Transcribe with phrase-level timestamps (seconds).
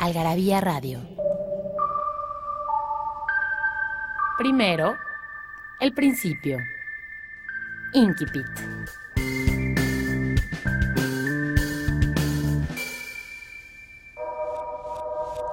[0.00, 1.00] Algarabía Radio.
[4.38, 4.94] Primero,
[5.80, 6.58] el principio.
[7.94, 8.46] Inquipit.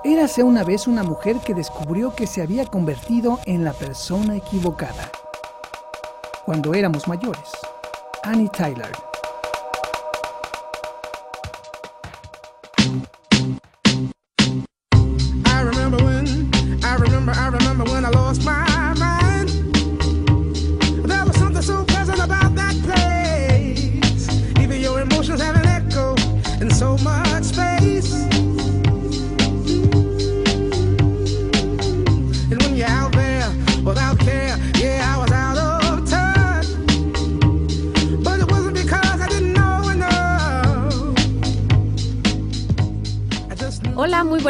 [0.04, 5.10] Érase una vez una mujer que descubrió que se había convertido en la persona equivocada.
[6.46, 7.50] Cuando éramos mayores.
[8.22, 8.92] Annie Tyler.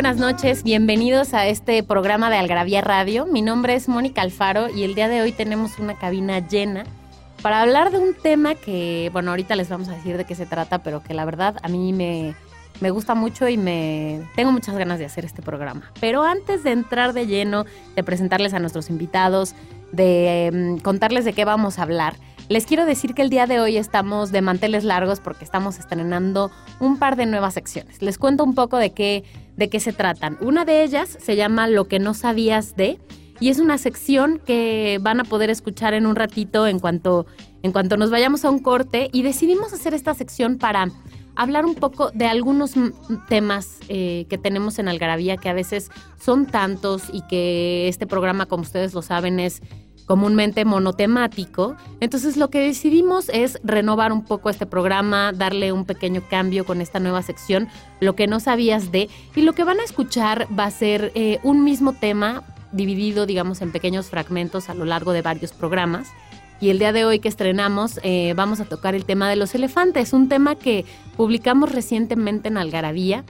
[0.06, 0.62] Buenas noches.
[0.62, 3.26] Bienvenidos a este programa de Algarabía Radio.
[3.26, 6.84] Mi nombre es Mónica Alfaro y el día de hoy tenemos una cabina llena
[7.42, 10.46] para hablar de un tema que, bueno, ahorita les vamos a decir de qué se
[10.46, 12.36] trata, pero que la verdad a mí me,
[12.82, 15.92] me gusta mucho y me tengo muchas ganas de hacer este programa.
[16.00, 19.56] Pero antes de entrar de lleno, de presentarles a nuestros invitados,
[19.92, 22.16] de em, contarles de qué vamos a hablar,
[22.48, 26.52] les quiero decir que el día de hoy estamos de manteles largos porque estamos estrenando
[26.80, 28.02] un par de nuevas secciones.
[28.02, 29.24] Les cuento un poco de qué,
[29.58, 30.38] de qué se tratan.
[30.42, 33.00] Una de ellas se llama Lo que no sabías de
[33.40, 37.26] y es una sección que van a poder escuchar en un ratito en cuanto,
[37.64, 40.90] en cuanto nos vayamos a un corte y decidimos hacer esta sección para
[41.36, 42.76] hablar un poco de algunos
[43.28, 48.46] temas eh, que tenemos en Algarabía que a veces son tantos y que este programa,
[48.46, 49.62] como ustedes lo saben, es
[50.06, 51.76] comúnmente monotemático.
[52.00, 56.82] Entonces lo que decidimos es renovar un poco este programa, darle un pequeño cambio con
[56.82, 57.68] esta nueva sección,
[58.00, 61.40] lo que no sabías de, y lo que van a escuchar va a ser eh,
[61.44, 66.10] un mismo tema dividido, digamos, en pequeños fragmentos a lo largo de varios programas.
[66.62, 69.56] Y el día de hoy que estrenamos eh, vamos a tocar el tema de los
[69.56, 70.86] elefantes, un tema que
[71.18, 73.26] publicamos recientemente en Algarabía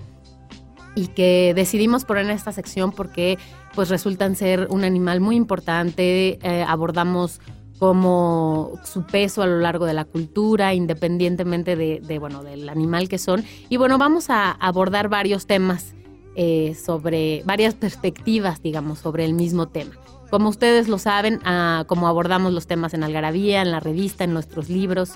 [0.95, 3.37] y que decidimos poner en esta sección porque
[3.75, 7.41] pues resultan ser un animal muy importante, eh, abordamos
[7.79, 13.17] como su peso a lo largo de la cultura, independientemente de, bueno, del animal que
[13.17, 13.43] son.
[13.69, 15.93] Y bueno, vamos a abordar varios temas
[16.35, 19.91] eh, sobre, varias perspectivas, digamos, sobre el mismo tema.
[20.29, 24.33] Como ustedes lo saben, ah, como abordamos los temas en Algarabía, en la revista, en
[24.33, 25.11] nuestros libros,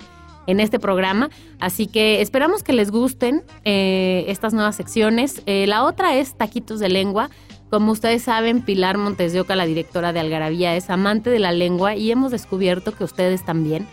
[0.49, 1.29] en este programa.
[1.59, 5.41] Así que esperamos que les gusten eh, estas nuevas secciones.
[5.45, 7.29] Eh, la otra es Taquitos de Lengua.
[7.69, 11.51] Como ustedes saben, Pilar Montes de Oca, la directora de Algarabía, es amante de la
[11.51, 13.87] lengua y hemos descubierto que ustedes también.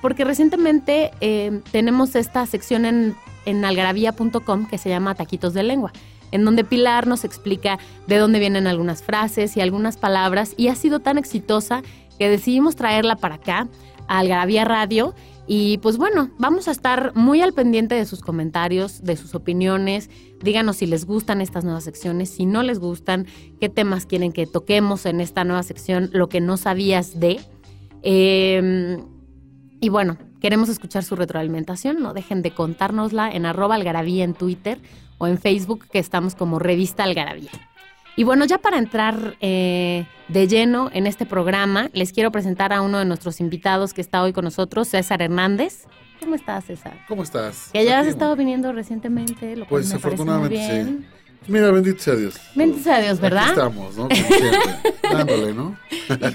[0.00, 5.92] Porque recientemente eh, tenemos esta sección en, en algarabía.com que se llama Taquitos de Lengua
[6.30, 10.74] en donde Pilar nos explica de dónde vienen algunas frases y algunas palabras y ha
[10.74, 11.82] sido tan exitosa
[12.18, 13.68] que decidimos traerla para acá,
[14.08, 15.14] a Algarabía Radio.
[15.50, 20.10] Y pues bueno, vamos a estar muy al pendiente de sus comentarios, de sus opiniones.
[20.42, 23.26] Díganos si les gustan estas nuevas secciones, si no les gustan,
[23.58, 27.40] qué temas quieren que toquemos en esta nueva sección, lo que no sabías de.
[28.02, 28.98] Eh,
[29.80, 34.78] y bueno, queremos escuchar su retroalimentación, no dejen de contárnosla en arroba algarabía en Twitter
[35.16, 37.50] o en Facebook, que estamos como Revista Algarabía.
[38.18, 42.82] Y bueno, ya para entrar eh, de lleno en este programa, les quiero presentar a
[42.82, 45.84] uno de nuestros invitados que está hoy con nosotros, César Hernández.
[46.18, 46.98] ¿Cómo estás, César?
[47.06, 47.70] ¿Cómo estás?
[47.72, 51.06] Que ya has estado viniendo recientemente, lo cual Pues me parece muy afortunadamente bien.
[51.44, 51.50] sí.
[51.52, 52.34] Mira, bendito sea Dios.
[52.56, 53.42] Bendito sea Dios, ¿verdad?
[53.44, 54.08] Aquí estamos, ¿no?
[54.08, 54.60] Como siempre,
[55.12, 55.76] dándole, ¿no?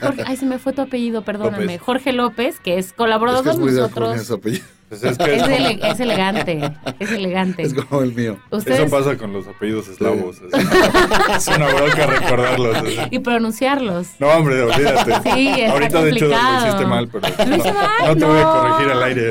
[0.02, 1.64] Jorge- ay, se me fue tu apellido, perdóname.
[1.66, 1.82] López.
[1.82, 4.32] Jorge López, que es colaborador Es que es muy nosotros.
[4.32, 4.64] Apellido.
[5.00, 7.64] Pues es que Es, ele- es elegante, es elegante.
[7.64, 8.38] Es como el mío.
[8.52, 10.38] Ustedes eso pasa con los apellidos eslavos.
[10.42, 12.76] Es una, es una bronca recordarlos.
[12.78, 12.98] así.
[13.12, 14.08] y pronunciarlos.
[14.20, 15.32] No, hombre, olvídate.
[15.34, 18.44] Sí, está Ahorita de hecho lo hiciste mal, pero no, mal, no te voy a
[18.44, 19.30] corregir al aire.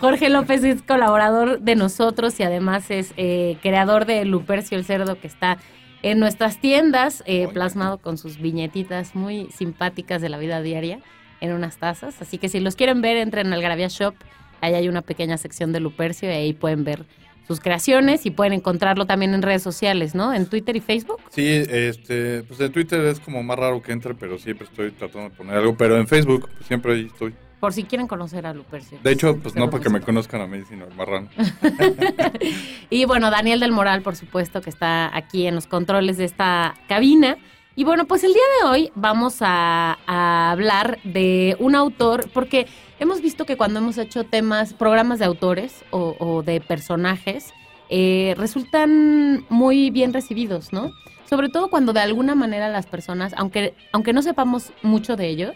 [0.00, 5.18] Jorge López es colaborador de nosotros y además es eh, creador de Lupercio el Cerdo
[5.20, 5.58] que está
[6.02, 10.98] en nuestras tiendas, eh, plasmado con sus viñetitas muy simpáticas de la vida diaria
[11.42, 12.22] en unas tazas.
[12.22, 14.14] Así que si los quieren ver, entren al Gravia Shop.
[14.60, 17.04] Ahí hay una pequeña sección de Lupercio y ahí pueden ver
[17.48, 20.32] sus creaciones y pueden encontrarlo también en redes sociales, ¿no?
[20.32, 21.20] En Twitter y Facebook.
[21.30, 25.30] Sí, este, pues en Twitter es como más raro que entre, pero siempre estoy tratando
[25.30, 25.76] de poner algo.
[25.76, 27.34] Pero en Facebook, pues siempre ahí estoy.
[27.58, 28.98] Por si quieren conocer a Lupercio.
[29.02, 31.28] De hecho, pues no lo para que me conozcan a mí, sino al marrano.
[32.90, 36.74] Y bueno, Daniel del Moral, por supuesto, que está aquí en los controles de esta
[36.88, 37.38] cabina.
[37.74, 42.66] Y bueno, pues el día de hoy vamos a, hablar de un autor, porque
[42.98, 47.52] hemos visto que cuando hemos hecho temas, programas de autores o, o de personajes,
[47.88, 50.92] eh, resultan muy bien recibidos, ¿no?
[51.28, 55.54] Sobre todo cuando de alguna manera las personas, aunque, aunque no sepamos mucho de ellos,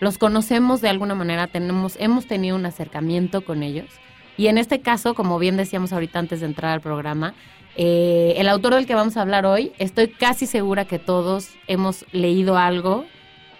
[0.00, 3.88] los conocemos de alguna manera, tenemos, hemos tenido un acercamiento con ellos.
[4.36, 7.34] Y en este caso, como bien decíamos ahorita antes de entrar al programa,
[7.76, 12.04] eh, el autor del que vamos a hablar hoy, estoy casi segura que todos hemos
[12.12, 13.04] leído algo,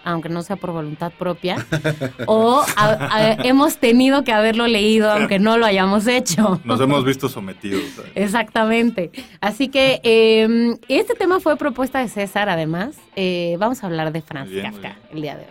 [0.03, 1.65] aunque no sea por voluntad propia,
[2.27, 6.61] o a- a- hemos tenido que haberlo leído, aunque no lo hayamos hecho.
[6.63, 7.83] Nos hemos visto sometidos.
[7.95, 8.11] ¿sabes?
[8.15, 9.11] Exactamente.
[9.41, 12.95] Así que eh, este tema fue propuesta de César, además.
[13.15, 15.49] Eh, vamos a hablar de Franz bien, Kafka el día de hoy.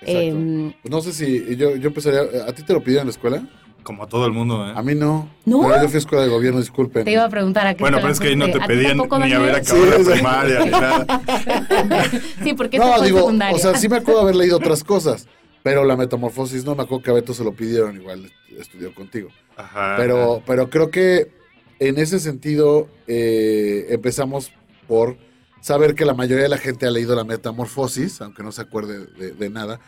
[0.00, 0.18] Exacto.
[0.20, 2.20] Em, no sé si yo, yo empezaría.
[2.46, 3.42] ¿A ti te lo pidieron en la escuela?
[3.86, 4.72] Como a todo el mundo, ¿eh?
[4.74, 5.30] A mí no.
[5.44, 5.60] ¿No?
[5.62, 7.04] Pero yo fui a escuela de gobierno, disculpen.
[7.04, 8.66] te iba a preguntar a qué Bueno, pero es que ahí no te ¿A ti
[8.66, 10.10] pedían ni haber acabado Sí, la sí.
[10.10, 11.22] primaria ni nada.
[12.42, 13.54] Sí, porque No, digo, secundaria.
[13.54, 15.28] o sea, sí me acuerdo haber leído otras cosas,
[15.62, 18.28] pero la metamorfosis no me acuerdo que a Beto se lo pidieron, igual
[18.58, 19.28] estudió contigo.
[19.56, 19.94] Ajá.
[19.96, 21.30] Pero, pero creo que
[21.78, 24.50] en ese sentido eh, empezamos
[24.88, 25.16] por
[25.60, 29.06] saber que la mayoría de la gente ha leído la metamorfosis, aunque no se acuerde
[29.16, 29.78] de, de nada.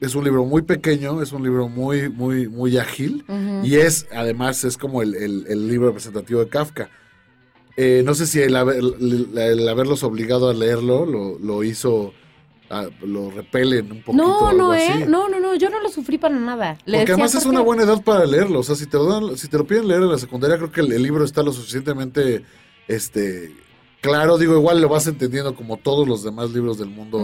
[0.00, 3.24] Es un libro muy pequeño, es un libro muy, muy, muy ágil.
[3.64, 6.88] Y es, además, es como el, el- el libro representativo de Kafka.
[7.76, 12.12] Eh, no sé si el, haber- el- haberlos obligado a leerlo lo, lo hizo,
[12.70, 14.24] ah, lo repelen un poquito.
[14.24, 14.74] No, no.
[14.74, 15.04] ¿eh?
[15.08, 16.78] No, no, no, yo no lo sufrí para nada.
[16.86, 18.60] Le Porque además es ¿por una buena edad para leerlo.
[18.60, 20.70] O sea, si te lo, dan- si te lo piden leer en la secundaria, creo
[20.70, 22.44] que el, el libro está lo suficientemente
[22.88, 23.52] este,
[24.00, 24.38] claro.
[24.38, 27.18] Digo, igual lo vas entendiendo como todos los demás libros del mundo.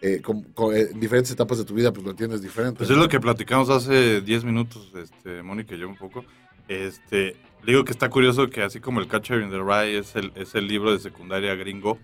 [0.00, 2.78] Eh, con- con- eh, en diferentes etapas de tu vida, pues lo entiendes diferente.
[2.78, 6.24] Pues es lo que platicamos hace 10 minutos, este, Mónica y yo un poco.
[6.68, 7.36] Este,
[7.66, 10.54] digo que está curioso que así como el Catcher in the Rye es el, es
[10.54, 11.98] el libro de secundaria gringo,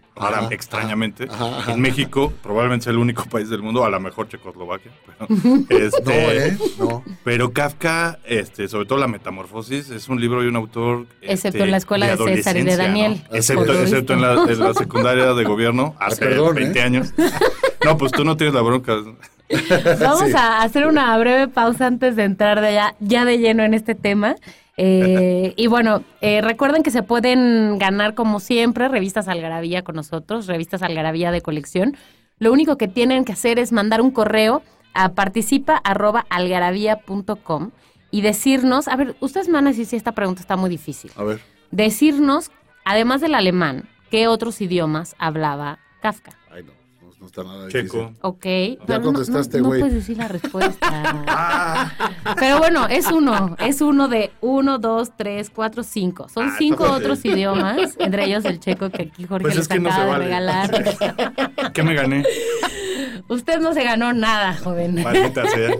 [0.51, 1.73] extrañamente, ajá, ajá.
[1.73, 6.03] en México probablemente sea el único país del mundo, a lo mejor Checoslovaquia, pero, este,
[6.05, 6.59] No, ¿eh?
[6.79, 7.05] No.
[7.25, 11.07] pero Kafka, este, sobre todo la Metamorfosis, es un libro y un autor.
[11.23, 13.23] Excepto este, en la escuela de César y de Daniel.
[13.31, 13.37] ¿no?
[13.37, 16.83] Excepto, excepto en, la, en la secundaria de gobierno, hace perdón, 20 ¿eh?
[16.83, 17.15] años.
[17.85, 18.97] No, pues tú no tienes la bronca.
[20.01, 20.33] Vamos Sí.
[20.37, 23.95] a hacer una breve pausa antes de entrar de ya, ya de lleno en este
[23.95, 24.35] tema.
[24.77, 30.47] Eh, y bueno, eh, recuerden que se pueden ganar como siempre revistas Algarabía con nosotros,
[30.47, 31.97] revistas Algarabía de colección.
[32.39, 34.63] Lo único que tienen que hacer es mandar un correo
[34.93, 37.71] a participa.algarabía.com
[38.11, 41.11] y decirnos, a ver, ustedes me van a decir si esta pregunta está muy difícil.
[41.17, 41.41] A ver.
[41.71, 42.51] Decirnos,
[42.85, 46.33] además del alemán, ¿qué otros idiomas hablaba Kafka?
[47.35, 47.43] No.
[47.45, 47.99] No, no está nada Checo.
[47.99, 48.17] difícil.
[48.23, 48.45] Ok.
[48.45, 49.81] Ya pero no- contestaste, no, no güey.
[49.81, 51.93] puedes decir la respuesta.
[52.39, 53.57] Pero bueno, es uno.
[53.59, 56.29] Es uno de uno, dos, tres, cuatro, cinco.
[56.29, 59.89] Son Ah, cinco otros idiomas, entre ellos el checo que aquí Jorge Pues les no
[59.89, 60.25] acaba de vale.
[60.25, 60.71] regalar.
[61.73, 62.25] ¿Qué me gané?
[63.29, 65.03] Usted no se ganó nada, joven.
[65.03, 65.71] Maldita sea.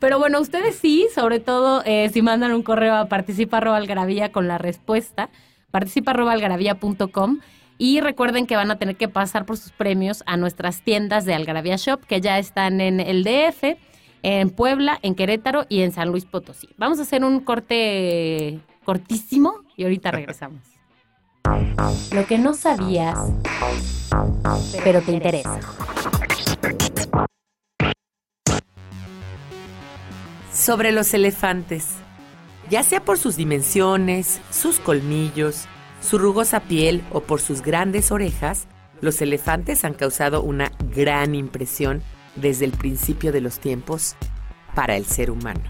[0.00, 4.58] Pero bueno, ustedes sí, sobre todo eh, si mandan un correo a participa.algarabía con la
[4.58, 5.28] respuesta,
[5.70, 7.38] participa.algarabía.com
[7.80, 11.32] y recuerden que van a tener que pasar por sus premios a nuestras tiendas de
[11.32, 13.78] Algarabía Shop que ya están en el DF,
[14.22, 16.68] en Puebla, en Querétaro y en San Luis Potosí.
[16.76, 20.60] Vamos a hacer un corte cortísimo y ahorita regresamos.
[22.12, 23.18] Lo que no sabías,
[24.84, 25.58] pero te interesa.
[30.52, 31.86] sobre los elefantes.
[32.68, 35.66] Ya sea por sus dimensiones, sus colmillos,
[36.00, 38.66] su rugosa piel o por sus grandes orejas,
[39.00, 42.02] los elefantes han causado una gran impresión
[42.36, 44.16] desde el principio de los tiempos
[44.74, 45.62] para el ser humano.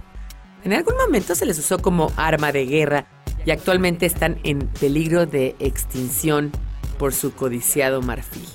[0.65, 3.07] En algún momento se les usó como arma de guerra
[3.45, 6.53] y actualmente están en peligro de extinción
[6.99, 8.47] por su codiciado marfil.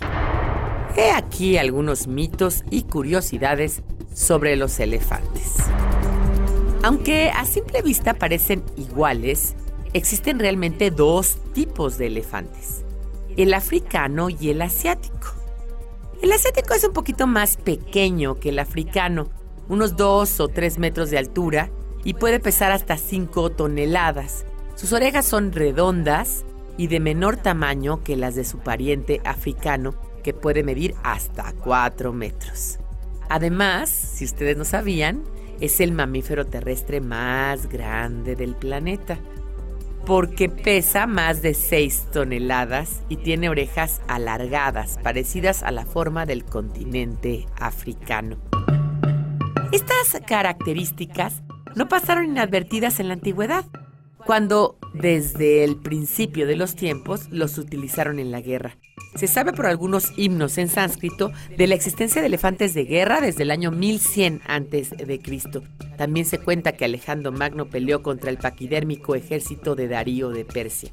[0.96, 3.82] He aquí algunos mitos y curiosidades
[4.14, 5.56] sobre los elefantes.
[6.84, 9.56] Aunque a simple vista parecen iguales,
[9.96, 12.84] existen realmente dos tipos de elefantes,
[13.38, 15.34] el africano y el asiático.
[16.22, 19.30] El asiático es un poquito más pequeño que el africano,
[19.70, 21.72] unos 2 o 3 metros de altura
[22.04, 24.46] y puede pesar hasta 5 toneladas.
[24.76, 26.44] Sus orejas son redondas
[26.78, 32.12] y de menor tamaño que las de su pariente africano, que puede medir hasta 4
[32.12, 32.80] metros.
[33.30, 35.24] Además, si ustedes no sabían,
[35.62, 39.18] es el mamífero terrestre más grande del planeta.
[40.06, 46.46] Porque pesa más de 6 toneladas y tiene orejas alargadas, parecidas a la forma del
[46.46, 48.38] continente africano.
[49.72, 51.42] Estas características
[51.76, 53.66] no pasaron inadvertidas en la antigüedad,
[54.26, 58.78] cuando desde el principio de los tiempos los utilizaron en la guerra.
[59.16, 63.44] Se sabe por algunos himnos en sánscrito de la existencia de elefantes de guerra desde
[63.44, 65.22] el año 1100 a.C.
[65.98, 70.92] También se cuenta que Alejandro Magno peleó contra el paquidérmico ejército de Darío de Persia.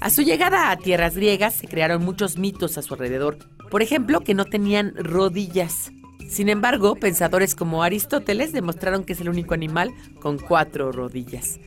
[0.00, 3.38] A su llegada a tierras griegas se crearon muchos mitos a su alrededor.
[3.70, 5.92] Por ejemplo, que no tenían rodillas.
[6.28, 11.60] Sin embargo, pensadores como Aristóteles demostraron que es el único animal con cuatro rodillas.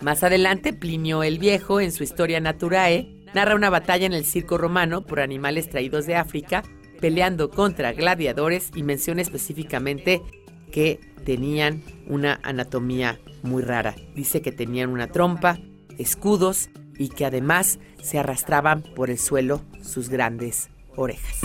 [0.00, 4.56] Más adelante, Plinio el Viejo, en su Historia Naturae, narra una batalla en el circo
[4.56, 6.62] romano por animales traídos de África,
[7.00, 10.22] peleando contra gladiadores y menciona específicamente
[10.72, 13.94] que tenían una anatomía muy rara.
[14.14, 15.58] Dice que tenían una trompa,
[15.98, 21.40] escudos y que además se arrastraban por el suelo sus grandes orejas.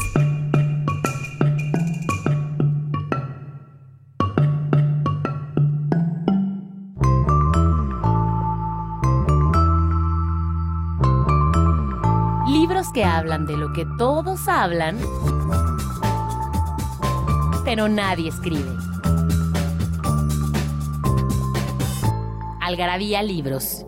[12.96, 14.98] Que hablan de lo que todos hablan,
[17.66, 18.72] pero nadie escribe.
[22.62, 23.86] Algarabía Libros.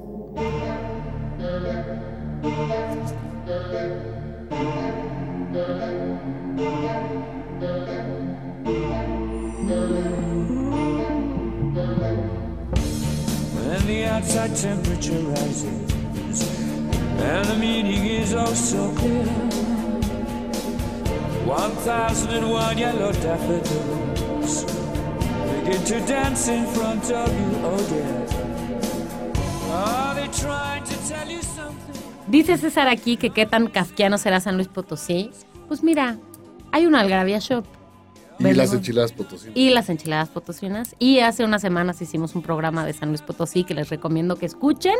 [17.28, 19.26] And the meaning is oh so clear.
[21.46, 24.66] 1001 yellow daffodils
[25.66, 28.26] begin to dance in front of you, oh dear.
[29.72, 31.96] Are they trying to tell you something?
[32.28, 35.32] Dice César aquí que qué tan kafkiano será San Luis Potosí.
[35.68, 36.18] Pues mira,
[36.72, 37.66] hay una Algarabía Shop.
[38.40, 39.58] Y las enchiladas potosinas.
[39.58, 40.96] y las enchiladas potosinas.
[41.00, 44.46] Y hace unas semanas hicimos un programa de San Luis Potosí que les recomiendo que
[44.46, 44.96] escuchen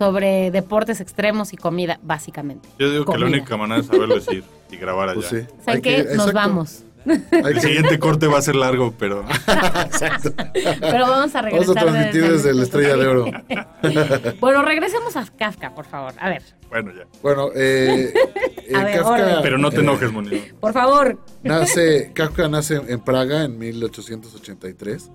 [0.00, 2.66] sobre deportes extremos y comida, básicamente.
[2.78, 3.36] Yo digo que la Comida.
[3.36, 5.20] única manera de saberlo es ir y grabar allá.
[5.20, 5.54] Pues sí.
[5.62, 5.96] ¿Saben Hay qué?
[5.96, 6.32] que- Nos exacto.
[6.32, 6.84] vamos.
[7.30, 9.24] El que- siguiente corte va a ser largo, pero
[9.84, 10.32] Exacto.
[10.54, 11.66] Pero vamos a regresar.
[11.66, 13.24] Vamos a transmitir de- desde la Estrella de Oro.
[14.40, 16.14] Bueno, regresemos a Kafka, por favor.
[16.18, 17.04] A ver, bueno, ya.
[17.22, 18.14] Bueno, eh,
[18.68, 19.42] eh, A ver, Kafka, órale.
[19.42, 20.40] Pero no te eh, enojes, Moni.
[20.60, 21.18] por favor.
[21.42, 25.10] Nace, Kafka nace en Praga en 1883.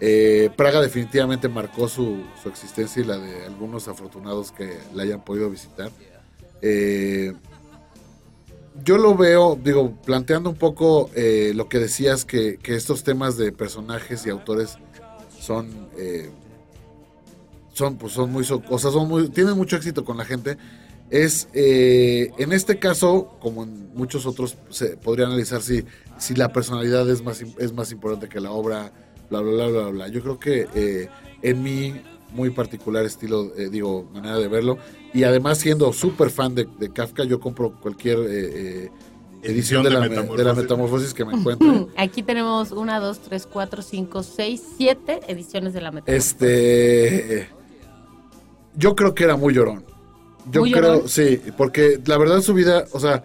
[0.00, 5.50] Eh, Praga definitivamente marcó su, existencia y la de algunos afortunados que la hayan podido
[5.50, 5.90] visitar.
[6.62, 7.32] Eh,
[8.84, 13.52] yo lo veo, digo, planteando un poco eh, lo que decías, que, estos temas de
[13.52, 14.78] personajes y autores
[15.40, 16.30] son, eh,
[17.72, 20.58] son, pues son muy, o sea, son muy, tienen mucho éxito con la gente.
[21.08, 25.84] Es, eh, en este caso, como en muchos otros, se podría analizar si,
[26.18, 28.92] si la personalidad es más, es más importante que la obra,
[29.30, 30.08] bla, bla, bla, bla, bla.
[30.08, 31.08] Yo creo que eh,
[31.42, 31.94] en mi
[32.32, 34.78] muy particular estilo, eh, digo, manera de verlo,
[35.14, 38.26] y además siendo súper fan de, de Kafka, yo compro cualquier eh,
[38.84, 38.90] eh,
[39.42, 41.86] edición de, la, me- de la Metamorfosis que me encuentre.
[41.96, 46.12] Aquí tenemos una, dos, tres, cuatro, cinco, seis, siete ediciones de la meta.
[46.12, 47.48] Este.
[48.74, 49.84] Yo creo que era muy llorón.
[50.50, 51.08] Yo ¿Muy creo, llorón?
[51.08, 53.24] sí, porque la verdad su vida, o sea,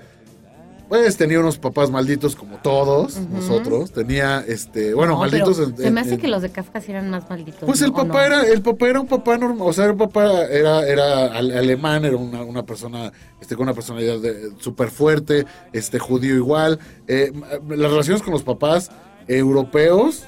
[0.92, 3.94] pues tenía unos papás malditos como todos nosotros.
[3.94, 5.58] Tenía, este, bueno, No, malditos.
[5.60, 7.62] en- se me hace en- que los de Kafka sí eran más malditos.
[7.66, 7.86] Pues ¿no?
[7.88, 8.20] el ¿O papá no?
[8.26, 12.04] era, el papá era un papá normal, o sea, el papá era, era ale- alemán,
[12.04, 16.78] era una, una persona, este, con una personalidad de- súper fuerte, este, judío igual.
[17.08, 17.32] Eh,
[17.70, 18.92] las relaciones con los papás
[19.30, 20.24] europeos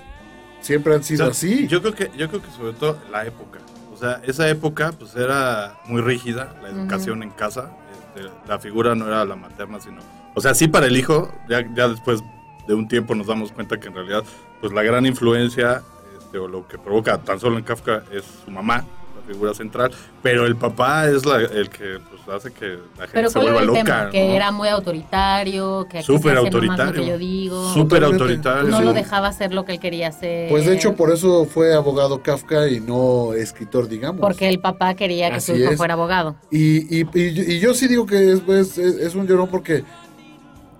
[0.61, 1.67] siempre han sido O sea, así.
[1.67, 3.59] Yo creo que, yo creo que sobre todo la época.
[3.93, 7.71] O sea, esa época pues era muy rígida, la educación en casa.
[8.15, 9.99] este, la figura no era la materna, sino.
[10.35, 12.21] O sea, sí para el hijo, ya, ya después
[12.67, 14.23] de un tiempo nos damos cuenta que en realidad,
[14.61, 15.81] pues la gran influencia,
[16.17, 18.77] este, o lo que provoca tan solo en Kafka es su mamá,
[19.27, 22.65] la figura central, pero el papá es la- el que pues hace que
[22.97, 23.83] la gente Pero se ¿cuál era vuelva el loca.
[23.99, 24.09] tema?
[24.11, 24.33] Que ¿no?
[24.33, 27.03] era muy autoritario, que Súper nomás lo que autoritario.
[27.07, 27.73] yo digo.
[27.73, 28.23] Súper Totalmente.
[28.23, 28.69] autoritario.
[28.69, 28.83] No sí.
[28.83, 30.49] lo dejaba hacer lo que él quería hacer.
[30.49, 34.19] Pues de hecho por eso fue abogado Kafka y no escritor, digamos.
[34.21, 35.77] Porque el papá quería que su hijo es.
[35.77, 36.35] fuera abogado.
[36.51, 39.83] Y, y, y- y yo sí digo que es, es- es- es un llorón porque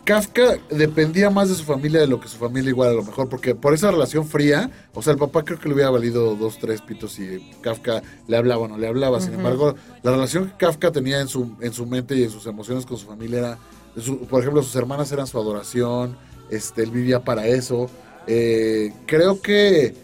[0.06, 3.30] Kafka dependía más de su familia de lo que su familia igual a lo mejor,
[3.30, 6.58] porque por esa relación fría, o sea, el papá creo que le hubiera valido dos,
[6.60, 9.22] tres pitos y Kafka le hablaba o no le hablaba.
[9.22, 12.46] Sin embargo, la relación que Kafka tenía en su, en su mente y en sus
[12.48, 13.58] emociones con su familia era,
[13.98, 16.18] su- por ejemplo, sus hermanas eran su adoración,
[16.50, 17.90] este, él vivía para eso.
[18.28, 19.96] Eh, creo que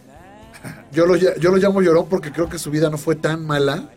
[0.93, 3.89] yo lo, yo lo llamo llorón porque creo que su vida no fue tan mala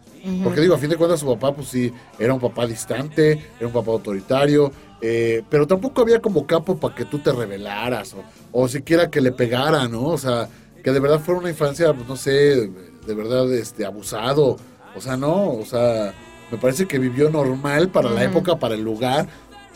[0.45, 3.67] Porque digo, a fin de cuentas su papá, pues sí, era un papá distante, era
[3.67, 4.71] un papá autoritario,
[5.03, 9.21] eh, pero tampoco había como campo para que tú te rebelaras o, o siquiera que
[9.21, 10.05] le pegara, ¿no?
[10.05, 10.49] O sea,
[10.83, 12.71] que de verdad fuera una infancia, pues, no sé,
[13.07, 14.57] de verdad este, abusado.
[14.95, 16.15] O sea, no, o sea,
[16.51, 19.27] me parece que vivió normal para la época, para el lugar.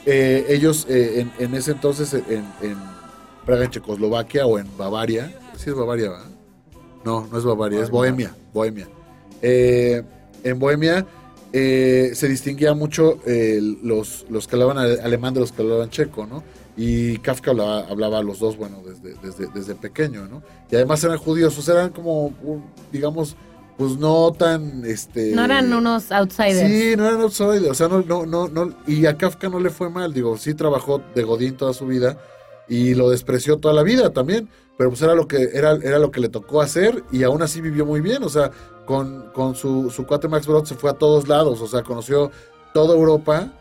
[0.05, 2.77] Eh, ellos eh, en, en ese entonces en, en
[3.45, 6.31] Praga, en Checoslovaquia o en Bavaria, sí es Bavaria, ¿verdad?
[7.05, 8.89] No, no es Bavaria, es Bohemia, Bohemia.
[9.43, 10.03] Eh,
[10.45, 11.07] en Bohemia
[11.59, 15.89] eh, se distinguía mucho eh, los, los que hablaban ale- alemán de los que hablaban
[15.89, 16.45] checo, ¿no?
[16.77, 20.43] Y Kafka hablaba, hablaba los dos, bueno, desde, desde, desde pequeño, ¿no?
[20.71, 22.35] Y además eran judíos, o sea, eran como,
[22.93, 23.37] digamos,
[23.79, 25.33] pues no tan, este...
[25.35, 26.69] No eran unos outsiders.
[26.71, 29.71] Sí, no eran outsiders, o sea, no, no, no, no, y a Kafka no le
[29.71, 32.19] fue mal, digo, sí trabajó de Godín toda su vida
[32.69, 36.11] y lo despreció toda la vida también, pero pues era lo que, era, era lo
[36.11, 38.51] que le tocó hacer y aún así vivió muy bien, o sea,
[38.87, 42.31] con, con su, su cuate Max Brod se fue a todos lados, o sea, conoció
[42.73, 43.53] toda Europa,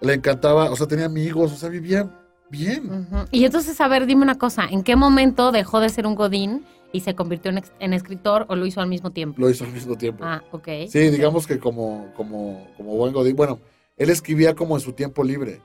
[0.00, 2.08] le encantaba, o sea, tenía amigos, o sea, vivía
[2.48, 3.08] bien.
[3.30, 6.64] Y entonces, a ver, dime una cosa, ¿en qué momento dejó de ser un godín
[6.92, 9.40] y se convirtió en, escritor o lo hizo al mismo tiempo?
[9.40, 10.24] Lo hizo al mismo tiempo.
[10.24, 10.68] Ah, ok.
[10.88, 13.60] Sí, digamos que como, como, como buen Godín, bueno,
[13.96, 15.60] él escribía como en su tiempo libre.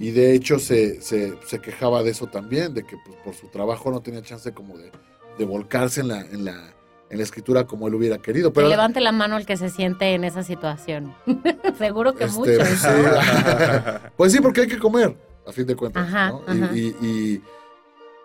[0.00, 3.48] Y de hecho se, se, se quejaba de eso también, de que pues, por su
[3.48, 4.90] trabajo no tenía chance como de,
[5.38, 6.74] de volcarse en la, en, la,
[7.10, 8.52] en la escritura como él hubiera querido.
[8.52, 11.14] Que levante la mano el que se siente en esa situación.
[11.78, 12.68] Seguro que este, muchos.
[12.68, 14.10] sí, ¿no?
[14.16, 16.06] pues sí, porque hay que comer, a fin de cuentas.
[16.06, 16.42] Ajá, ¿no?
[16.46, 16.70] ajá.
[16.74, 17.42] Y, y, y-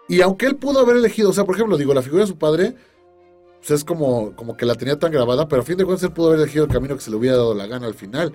[0.08, 2.38] y aunque él pudo haber elegido, o sea, por ejemplo, digo, la figura de su
[2.38, 2.76] padre,
[3.58, 6.12] pues es como, como que la tenía tan grabada, pero a fin de cuentas él
[6.12, 8.32] pudo haber elegido el camino que se le hubiera dado la gana al final.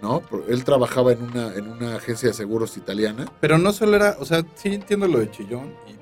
[0.00, 0.22] ¿no?
[0.48, 3.26] Él trabajaba en una, en una agencia de seguros italiana.
[3.38, 5.99] Pero no solo era, o sea, sí entiendo lo de Chillón y,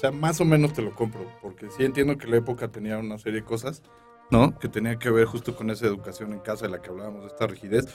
[0.00, 3.18] sea, más o menos te lo compro, porque sí entiendo que la época tenía una
[3.18, 3.82] serie de cosas,
[4.30, 4.58] ¿no?
[4.58, 7.26] Que tenía que ver justo con esa educación en casa de la que hablábamos, de
[7.28, 7.86] esta rigidez.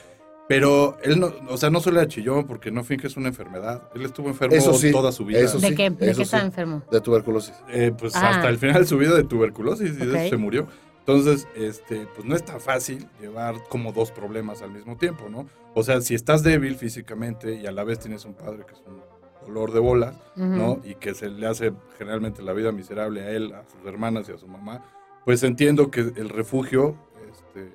[0.47, 3.89] Pero él no, o sea, no solo era Chillón, porque no finges una enfermedad.
[3.95, 5.39] Él estuvo enfermo Eso sí, toda su vida.
[5.39, 5.89] eso ¿De qué?
[5.89, 6.47] ¿De eso qué estaba sí.
[6.47, 6.84] enfermo?
[6.91, 7.56] De tuberculosis.
[7.69, 8.30] Eh, pues Ah.
[8.30, 10.15] hasta el final de su vida de tuberculosis y de Ok.
[10.17, 10.67] eso se murió.
[10.99, 15.47] Entonces, este, pues no es tan fácil llevar como dos problemas al mismo tiempo, ¿no?
[15.73, 18.84] O sea, si estás débil físicamente y a la vez tienes un padre que es
[18.86, 19.01] un
[19.45, 20.79] dolor de bola, ¿no?
[20.84, 24.34] Y que se le hace generalmente la vida miserable a él, a sus hermanas y
[24.34, 24.84] a su mamá,
[25.25, 26.95] pues entiendo que el refugio,
[27.31, 27.73] este,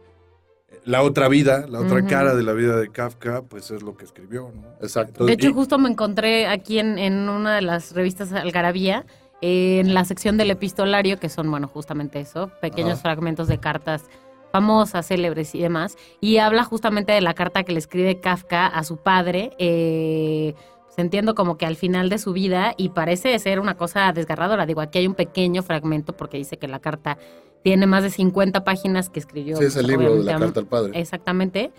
[0.85, 4.05] la otra vida, la otra cara de la vida de Kafka, pues es lo que
[4.05, 4.69] escribió, ¿no?
[4.81, 5.25] Exacto.
[5.25, 9.05] De hecho, y- justo me encontré aquí en, en una de las revistas Algarabía,
[9.43, 14.05] en la sección del epistolario, que son, bueno, justamente eso, pequeños fragmentos de cartas
[14.53, 18.83] famosas, célebres y demás, y habla justamente de la carta que le escribe Kafka a
[18.85, 20.55] su padre, eh,
[20.97, 24.67] entiendo como que al final de su vida, y parece ser una cosa desgarradora.
[24.67, 27.19] Digo, aquí hay un pequeño fragmento porque dice que la carta
[27.63, 29.57] tiene más de 50 páginas que escribió.
[29.57, 30.99] Sí, es el pues, libro de la carta al padre.
[30.99, 31.73] Exactamente.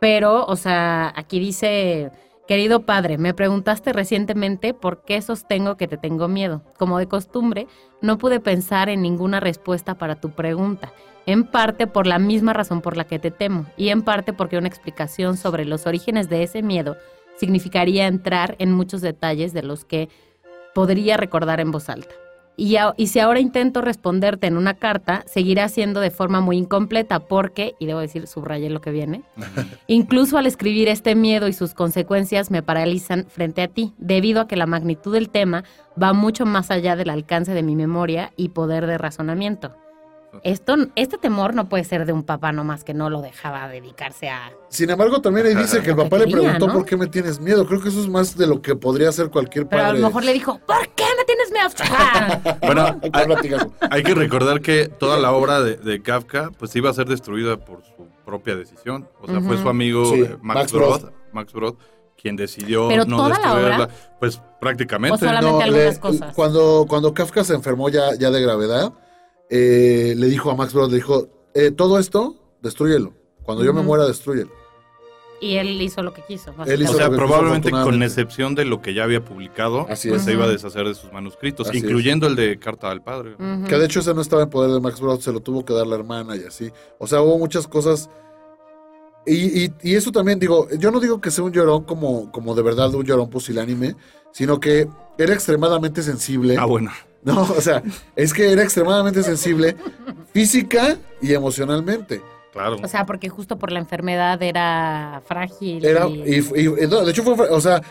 [0.00, 2.10] Pero, o sea, aquí dice,
[2.46, 6.62] querido padre, me preguntaste recientemente por qué sostengo que te tengo miedo.
[6.78, 7.66] Como de costumbre,
[8.02, 10.92] no pude pensar en ninguna respuesta para tu pregunta.
[11.24, 14.58] En parte por la misma razón por la que te temo, y en parte porque
[14.58, 16.96] una explicación sobre los orígenes de ese miedo
[17.38, 20.08] significaría entrar en muchos detalles de los que
[20.74, 22.14] podría recordar en voz alta.
[22.58, 26.56] Y, a- y si ahora intento responderte en una carta, seguirá siendo de forma muy
[26.56, 29.22] incompleta porque, y debo decir, subrayé lo que viene,
[29.88, 34.48] incluso al escribir este miedo y sus consecuencias me paralizan frente a ti, debido a
[34.48, 35.64] que la magnitud del tema
[36.02, 39.74] va mucho más allá del alcance de mi memoria y poder de razonamiento.
[40.44, 44.28] Esto, este temor no puede ser de un papá nomás que no lo dejaba dedicarse
[44.28, 44.50] a...
[44.68, 46.72] Sin embargo, también ahí dice que el que papá le preguntó ¿no?
[46.74, 47.66] por qué me tienes miedo.
[47.66, 50.00] Creo que eso es más de lo que podría hacer cualquier Pero a padre.
[50.00, 51.68] lo mejor le dijo, ¿por qué me tienes miedo?
[51.90, 53.56] Ah, Bueno, Hay que
[53.90, 57.56] hay, que recordar que toda la obra de, de Kafka pues iba a ser destruida
[57.56, 59.08] por su propia decisión.
[59.20, 61.12] O sea, fue su amigo Sí, eh, Max, Max Brod, Brod.
[61.32, 61.74] Max Brod,
[62.20, 63.76] quien decidió ¿Pero no toda la destruirla.
[63.84, 63.88] obra?
[64.18, 65.14] Pues prácticamente.
[65.14, 66.34] ¿O solamente algunas cosas?
[66.34, 68.92] Cuando, cuando Kafka se enfermó ya, ya de gravedad,
[69.50, 73.12] eh, le dijo a Max Brod, le dijo, eh, todo esto, destruyelo.
[73.42, 74.50] Cuando yo me muera, destruyelo.
[75.40, 76.50] y él hizo lo que quiso.
[76.66, 80.20] Él O sea, quiso, probablemente con excepción de lo que ya había publicado, Así pues
[80.22, 80.24] es.
[80.26, 81.84] se iba a deshacer de sus manuscritos, Así es.
[81.84, 83.36] incluyendo el de Carta al Padre.
[83.68, 85.74] Que de hecho ese no estaba en poder de Max Brod, se lo tuvo que
[85.74, 86.70] dar la hermana y así.
[86.98, 88.08] O sea, hubo muchas cosas.
[89.26, 92.54] Y, y- y eso también, digo, yo no digo que sea un llorón como, como
[92.54, 93.94] de verdad un llorón pusilánime,
[94.32, 96.56] sino que era extremadamente sensible.
[96.58, 96.90] Ah, bueno.
[97.22, 97.82] No, o sea,
[98.14, 99.76] es que era extremadamente sensible
[100.32, 102.20] física y emocionalmente.
[102.52, 102.76] Claro.
[102.82, 105.84] O sea, porque justo por la enfermedad era frágil.
[105.84, 106.22] Era, y-
[106.54, 107.82] y, y- no, de hecho fue, o sea,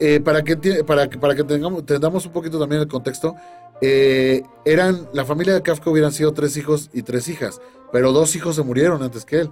[0.00, 3.36] eh, para que, para que, para que tengamos, tengamos un poquito también el contexto,
[3.80, 7.60] eh, eran, la familia de Kafka hubieran sido tres hijos y tres hijas,
[7.92, 9.50] pero dos hijos se murieron antes que él.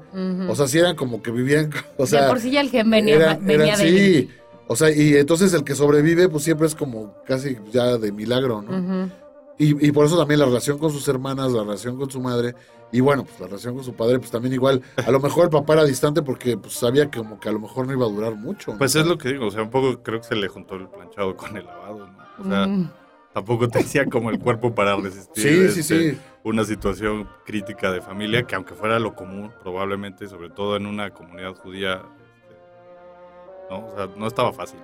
[0.48, 2.90] O sea, sí eran como que vivían, o de sea, por sí ya el gen
[2.90, 4.30] venía, era- venía de sí,
[4.66, 8.62] o sea, y entonces el que sobrevive, pues siempre es como casi ya de milagro,
[8.62, 9.10] ¿no?
[9.58, 12.54] Y, y por eso también la relación con sus hermanas, la relación con su madre,
[12.90, 15.50] y bueno, pues la relación con su padre, pues también igual, a lo mejor el
[15.50, 18.08] papá era distante porque pues sabía que como que a lo mejor no iba a
[18.08, 18.72] durar mucho.
[18.72, 18.78] ¿no?
[18.78, 20.88] Pues es lo que digo, o sea, un poco creo que se le juntó el
[20.88, 22.44] planchado con el lavado, ¿no?
[22.44, 22.90] O sea, Mm.
[23.34, 26.18] tampoco tenía como el cuerpo para resistir Sí, sí, este, sí.
[26.44, 31.10] una situación crítica de familia que aunque fuera lo común, probablemente, sobre todo en una
[31.10, 32.02] comunidad judía,
[33.80, 33.86] ¿no?
[33.86, 34.78] O sea, no estaba fácil.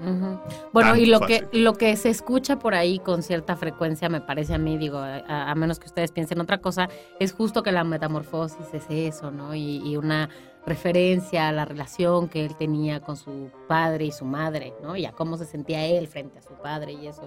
[0.72, 4.55] Bueno, y lo que, lo que se escucha por ahí con cierta frecuencia, me parece
[4.55, 6.88] a mí, digo, a, a menos que ustedes piensen otra cosa,
[7.20, 9.55] es justo que la metamorfosis es eso, ¿no?
[9.55, 10.29] Y, y una
[10.66, 14.96] referencia a la relación que él tenía con su padre y su madre, ¿no?
[14.96, 17.22] Y a cómo se sentía él frente a su padre y eso.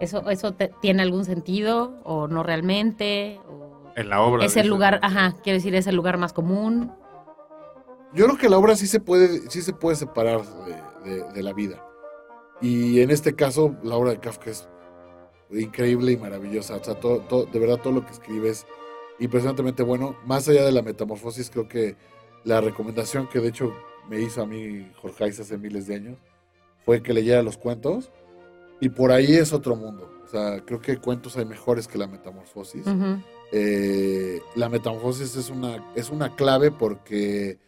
[0.00, 3.40] ¿Eso, eso te- tiene algún sentido o no realmente?
[3.48, 4.44] O En la obra.
[4.44, 6.92] es el lugar, ajá, quiero decir, es el lugar más común.
[8.12, 11.42] Yo creo que la obra sí se puede, sí se puede separar de, de- de
[11.42, 11.84] la vida.
[12.60, 14.68] Y en este caso, la obra de Kafka es
[15.50, 16.76] increíble y maravillosa.
[16.76, 18.66] O sea, todo, todo- de verdad todo lo que escribe es
[19.18, 20.16] impresionantemente bueno.
[20.24, 21.96] Más allá de la metamorfosis, creo que
[22.44, 23.72] la recomendación que de hecho
[24.08, 26.18] me hizo a mí Jorge hace miles de años
[26.84, 28.10] fue que leyera los cuentos.
[28.80, 30.10] Y por ahí es otro mundo.
[30.24, 32.84] O sea, creo que cuentos hay mejores que la metamorfosis.
[33.52, 37.58] Eh, la metamorfosis es una, es una clave porque,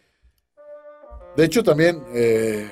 [1.35, 2.69] de hecho también, eh,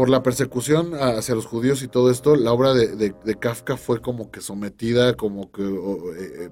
[0.00, 4.30] por la persecución hacia los judíos y todo esto, la obra de, Kafka fue como
[4.30, 6.48] que sometida, como que eh, eh,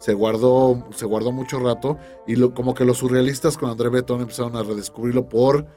[0.00, 4.22] se guardó, se guardó mucho rato y lo, como que los surrealistas con André Breton
[4.22, 5.68] empezaron a redescubrirlo por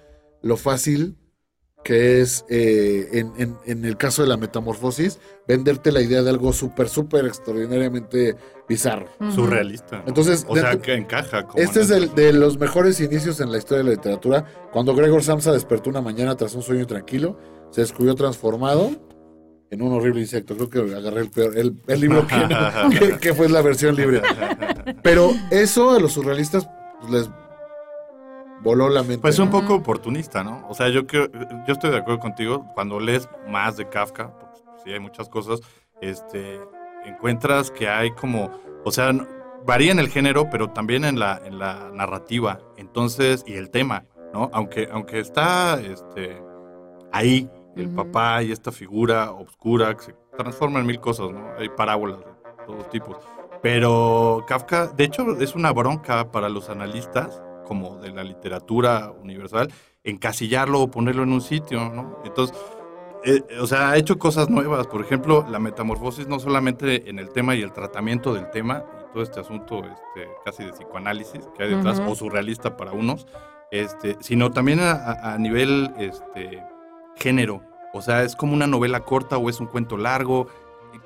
[0.42, 1.16] lo fácil
[1.84, 6.30] que es, eh, en, en- en el caso de la metamorfosis, venderte la idea de
[6.30, 8.36] algo súper, súper extraordinariamente
[8.70, 9.08] bizarro.
[9.34, 9.98] Surrealista.
[10.00, 10.04] ¿no?
[10.08, 11.46] Entonces, o sea, que encaja.
[11.48, 14.46] Como Este es el, de los mejores inicios en la historia de la literatura.
[14.72, 17.38] Cuando Gregor Samsa despertó una mañana tras un sueño tranquilo,
[17.72, 18.92] se descubrió transformado
[19.72, 20.56] en un horrible insecto.
[20.56, 24.22] Creo que agarré el peor, el, el libro que- que fue la versión libre.
[25.04, 26.68] Pero eso a los surrealistas
[27.02, 27.30] pues, les
[28.62, 29.20] voló la mente.
[29.20, 30.66] Pues un poco oportunista, ¿no?
[30.70, 31.30] O sea, yo creo,
[31.68, 32.66] yo estoy de acuerdo contigo.
[32.74, 35.62] Cuando lees más de Kafka, porque sí hay muchas cosas,
[36.02, 36.60] este,
[37.06, 38.52] encuentras que hay como,
[38.84, 39.12] o sea,
[39.66, 42.60] varía en el género, pero también en la, en la narrativa.
[42.78, 44.50] Entonces, y el tema, ¿no?
[44.54, 46.42] Aunque, aunque está, este,
[47.12, 51.52] ahí el papá y esta figura oscura que se transforma en mil cosas, ¿no?
[51.58, 52.26] Hay parábolas de
[52.66, 53.18] todos tipos.
[53.62, 59.72] Pero Kafka, de hecho, es una bronca para los analistas, como de la literatura universal,
[60.04, 62.20] encasillarlo o ponerlo en un sitio, ¿no?
[62.26, 62.58] Entonces,
[63.24, 64.88] eh, o sea, ha hecho cosas nuevas.
[64.88, 69.14] Por ejemplo, la metamorfosis no solamente en el tema y el tratamiento del tema y
[69.14, 73.28] todo este asunto este, casi de psicoanálisis que hay detrás, o surrealista para unos,
[73.72, 76.64] este, sino también a, a- a nivel este,
[77.16, 77.62] género.
[77.94, 80.48] O sea, es como una novela corta o es un cuento largo.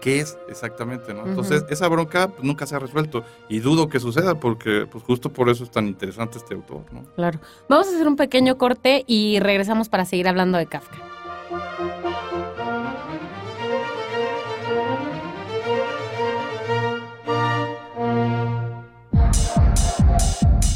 [0.01, 1.13] ¿Qué es exactamente?
[1.13, 1.25] ¿no?
[1.25, 5.31] Entonces, esa bronca pues, nunca se ha resuelto y dudo que suceda porque pues, justo
[5.31, 6.83] por eso es tan interesante este autor.
[6.91, 7.03] ¿no?
[7.15, 7.39] Claro.
[7.69, 10.97] Vamos a hacer un pequeño corte y regresamos para seguir hablando de Kafka.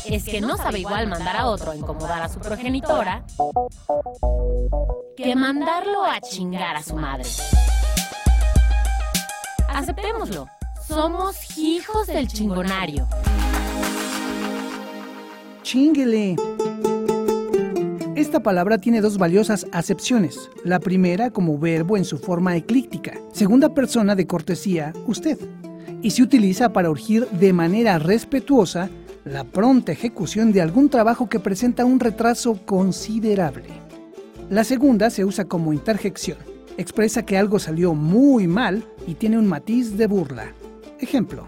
[0.05, 3.23] Es que no sabe igual mandar a otro a incomodar a su progenitora
[5.15, 7.29] que mandarlo a chingar a su madre.
[9.73, 10.47] Aceptémoslo.
[10.87, 13.07] Somos hijos del chingonario.
[15.61, 16.35] Chinguele.
[18.15, 20.49] Esta palabra tiene dos valiosas acepciones.
[20.63, 23.13] La primera como verbo en su forma eclíptica.
[23.31, 25.37] Segunda persona de cortesía, usted.
[26.01, 28.89] Y se utiliza para urgir de manera respetuosa
[29.23, 33.69] la pronta ejecución de algún trabajo que presenta un retraso considerable.
[34.49, 36.48] La segunda se usa como interjección.
[36.79, 40.53] Expresa que algo salió muy mal y tiene un matiz de burla.
[41.01, 41.45] Ejemplo.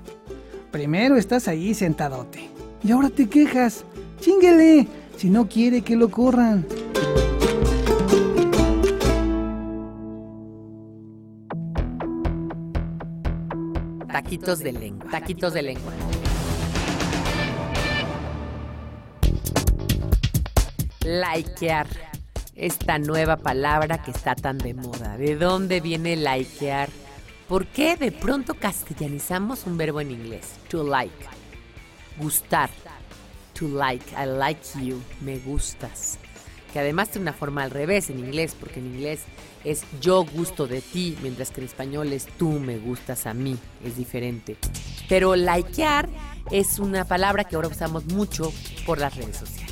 [0.72, 2.50] Primero estás ahí sentadote.
[2.84, 3.86] Y ahora te quejas.
[4.20, 6.66] Chinguele, si no quiere que lo corran.
[14.12, 15.10] Taquitos de lengua.
[15.12, 15.94] Taquitos de lengua.
[21.06, 22.11] Likear.
[22.62, 25.18] Esta nueva palabra que está tan de moda.
[25.18, 26.90] ¿De dónde viene likear?
[27.48, 30.48] ¿Por qué de pronto castellanizamos un verbo en inglés?
[30.70, 31.26] To like.
[32.20, 32.70] Gustar.
[33.56, 34.06] To like.
[34.12, 35.02] I like you.
[35.22, 36.20] Me gustas.
[36.72, 39.22] que además tiene una forma al revés en inglés, porque en inglés
[39.64, 43.58] es yo gusto de ti, mientras que en español es tú me gustas a mí,
[43.84, 44.56] es diferente.
[45.10, 46.08] Pero likear
[46.52, 48.54] es una palabra que ahora usamos mucho
[48.86, 49.71] por las redes sociales.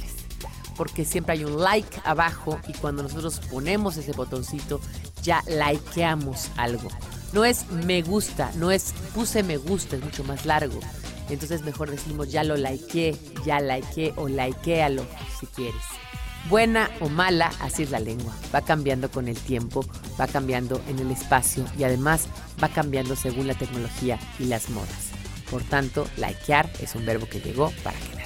[0.79, 4.79] Porque siempre hay un like abajo y cuando nosotros ponemos ese botoncito
[5.21, 6.87] ya likeamos algo.
[7.33, 10.79] No es me gusta, no es puse me gusta, es mucho más largo.
[11.29, 15.05] Entonces mejor decimos ya lo likeé, ya likeé o likealo
[15.37, 15.83] si quieres.
[16.49, 18.33] Buena o mala, así es la lengua.
[18.55, 19.85] Va cambiando con el tiempo,
[20.17, 22.29] va cambiando en el espacio y además
[22.63, 25.09] va cambiando según la tecnología y las modas.
[25.51, 28.18] Por tanto, likear es un verbo que llegó para quedarse.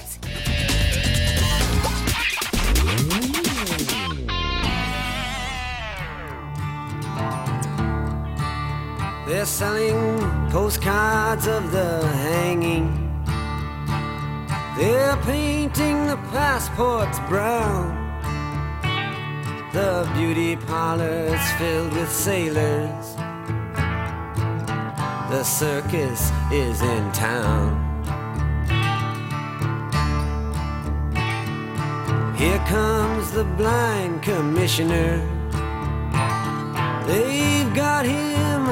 [9.26, 13.04] They're selling postcards of the hanging.
[14.76, 18.04] They're painting the passports brown.
[19.72, 23.14] The beauty parlors filled with sailors.
[25.30, 27.80] The circus is in town.
[32.36, 35.18] Here comes the blind commissioner.
[37.06, 38.68] They've got him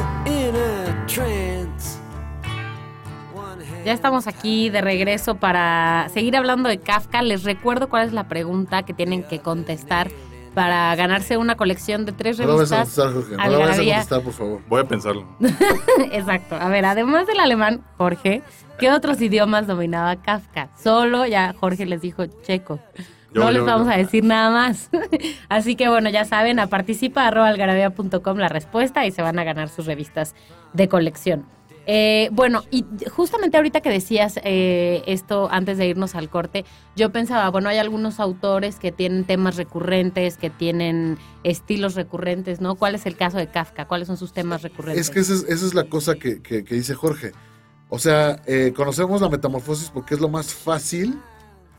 [3.84, 7.22] Ya estamos aquí de regreso para seguir hablando de Kafka.
[7.22, 10.10] Les recuerdo cuál es la pregunta que tienen que contestar
[10.54, 13.12] para ganarse una colección de tres No lo vayas a revistas.
[13.12, 13.36] contestar, Jorge.
[13.36, 14.60] No lo vayas a contestar, por favor.
[14.68, 15.26] Voy a pensarlo.
[16.12, 16.54] Exacto.
[16.56, 18.42] A ver, además del alemán, Jorge,
[18.78, 20.68] ¿qué otros idiomas dominaba Kafka?
[20.80, 22.78] Solo ya Jorge les dijo checo.
[23.34, 23.92] Yo, no yo, les vamos yo.
[23.92, 24.90] a decir nada más.
[25.48, 29.44] Así que bueno, ya saben, a participa arroba algarabía.com la respuesta y se van a
[29.44, 30.34] ganar sus revistas
[30.72, 31.46] de colección.
[31.84, 36.64] Eh, bueno, y justamente ahorita que decías eh, esto antes de irnos al corte,
[36.94, 42.76] yo pensaba, bueno, hay algunos autores que tienen temas recurrentes, que tienen estilos recurrentes, ¿no?
[42.76, 43.88] ¿Cuál es el caso de Kafka?
[43.88, 45.08] ¿Cuáles son sus temas recurrentes?
[45.08, 47.32] Es que esa es, esa es la cosa que, que- que dice Jorge.
[47.88, 51.18] O sea, eh, conocemos la metamorfosis porque es lo más fácil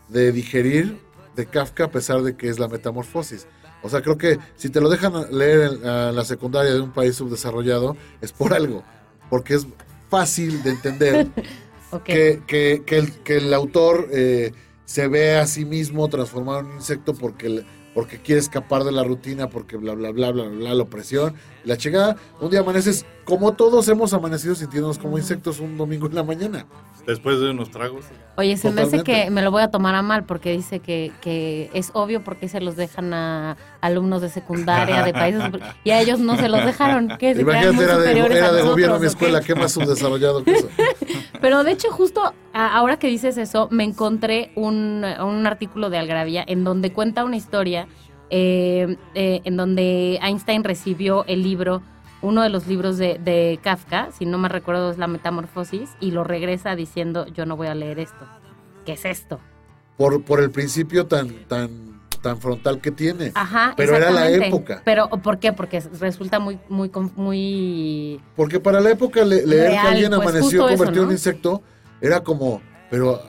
[0.10, 1.00] de digerir
[1.36, 3.48] de Kafka a pesar de que es la metamorfosis.
[3.82, 7.16] O sea, creo que si te lo dejan leer en la secundaria de un país
[7.16, 8.84] subdesarrollado, es por algo.
[9.30, 9.68] Porque es
[10.10, 11.28] fácil de entender
[12.06, 14.52] que, que- que el, que el autor eh,
[14.86, 18.92] se ve a sí mismo transformado en un insecto porque, le- porque quiere escapar de
[18.92, 22.16] la rutina, porque bla, bla, bla, bla, bla, la opresión, la chingada.
[22.42, 26.66] Un día amaneces, como todos hemos amanecido sintiéndonos como insectos un domingo en la mañana.
[27.06, 28.06] Después de unos tragos.
[28.38, 31.12] Oye, se me hace que me lo voy a tomar a mal porque dice que,
[31.22, 35.44] que es obvio porque se los dejan a alumnos de secundaria, de países...
[35.84, 37.10] y a ellos no se los dejaron.
[37.20, 40.70] Crean Imagínate, era de, era de gobierno mi escuela, qué más subdesarrollado que eso.
[41.42, 46.44] Pero de hecho, justo ahora que dices eso, me encontré un, un artículo de Algravía
[46.48, 47.88] en donde cuenta una historia
[48.30, 51.84] eh, eh, en donde Einstein recibió el libro,
[52.22, 56.12] uno de los libros de, de Kafka, si no me recuerdo es La Metamorfosis, y
[56.12, 58.26] lo regresa diciendo, yo no voy a leer esto.
[58.86, 59.42] ¿Qué es esto?
[59.98, 61.93] Por, por el principio tan, tan,
[62.24, 63.32] tan frontal que tiene.
[63.36, 64.82] Ajá, Pero era la época.
[64.84, 65.54] Pero ¿por qué?
[65.54, 70.22] Porque resulta muy muy muy Porque para la época le- leer Real, que alguien pues,
[70.22, 71.08] amaneció eso, convertido en ¿no?
[71.10, 71.62] un insecto
[72.02, 73.22] era como, pero,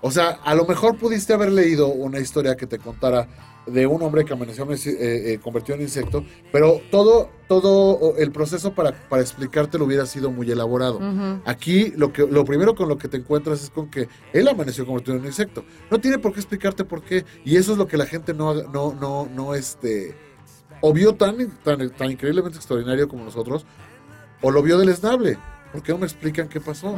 [0.00, 3.26] o sea, a lo mejor pudiste haber leído una historia que te contara
[3.66, 8.74] de un hombre que amaneció eh, eh, convertido en insecto, pero todo, todo el proceso
[8.74, 11.00] para, para explicarte lo hubiera sido muy elaborado.
[11.44, 14.86] Aquí lo que lo primero con lo que te encuentras es con que él amaneció
[14.86, 15.64] convertido en un insecto.
[15.90, 17.24] No tiene por qué explicarte por qué.
[17.44, 20.14] Y eso es lo que la gente no, no, no, no, este,
[20.80, 23.66] o vio tan, tan, tan increíblemente extraordinario como nosotros,
[24.42, 25.38] o lo vio deleznable.
[25.72, 26.96] ¿Por qué no me explican qué pasó?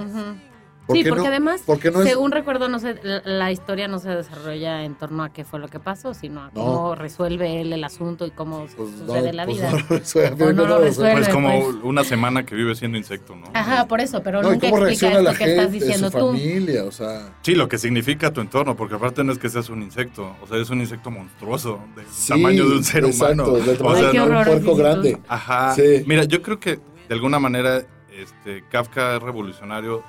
[0.88, 4.08] ¿Por Sí, porque no- además, es- según recuerdo, no sé, la, la historia no se
[4.08, 6.50] desarrolla en torno a qué fue lo que pasó, sino a No.
[6.54, 9.70] cómo resuelve él el asunto y cómo Pues no, sucede la pues vida.
[9.70, 11.12] no lo resuelve, O no lo lo resuelve.
[11.16, 11.76] Pues como pues.
[11.82, 13.48] una semana que vive siendo insecto, ¿no?
[13.52, 16.10] Ajá, por eso, pero y nunca cómo explica reacciona la esto que estás gente, diciendo
[16.10, 16.26] su tú.
[16.28, 17.34] familia, o sea...
[17.42, 20.46] Sí, lo que significa tu entorno, porque aparte no es que seas un insecto, o
[20.46, 23.58] sea, es un insecto monstruoso, del Sí, tamaño de un ser exacto, humano.
[23.64, 25.18] del tamaño sea, de un puerco grande.
[25.28, 25.74] Ajá.
[25.74, 26.02] Sí.
[26.06, 26.76] Mira, yo creo que
[27.08, 27.82] de alguna manera
[28.18, 30.02] este, Kafka es revolucionario,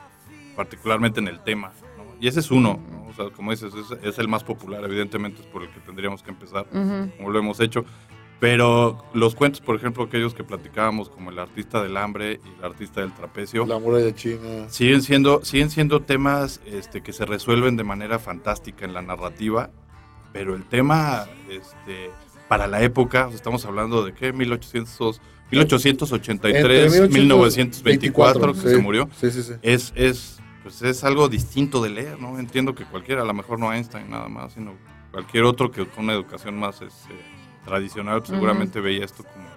[0.63, 1.71] particularmente en el tema.
[1.97, 2.03] ¿no?
[2.19, 3.07] Y ese es uno, ¿no?
[3.09, 6.21] o sea, como dices, es, es el más popular, evidentemente es por el que tendríamos
[6.21, 7.11] que empezar, Ujú.
[7.15, 7.85] como lo hemos hecho.
[8.41, 12.65] Pero los cuentos, por ejemplo, aquellos que platicábamos, como el artista del hambre y el
[12.65, 14.65] artista del trapecio, La muralla china.
[14.69, 19.69] siguen siendo, siguen siendo temas este, que se resuelven de manera fantástica en la narrativa,
[20.33, 22.11] pero el tema este,
[22.49, 25.19] para la época, estamos hablando de qué, 1800,
[25.51, 28.69] 1883, Entre 1924, que sí.
[28.69, 29.53] se murió, Sí, sí, sí.
[29.61, 30.38] es, es,
[30.69, 32.37] pues es algo distinto de leer, ¿no?
[32.39, 34.73] Entiendo que cualquiera, a lo mejor no Einstein nada más, sino
[35.11, 37.15] Cualquier otro que con una educación más este,
[37.65, 39.47] tradicional, pues, seguramente veía esto como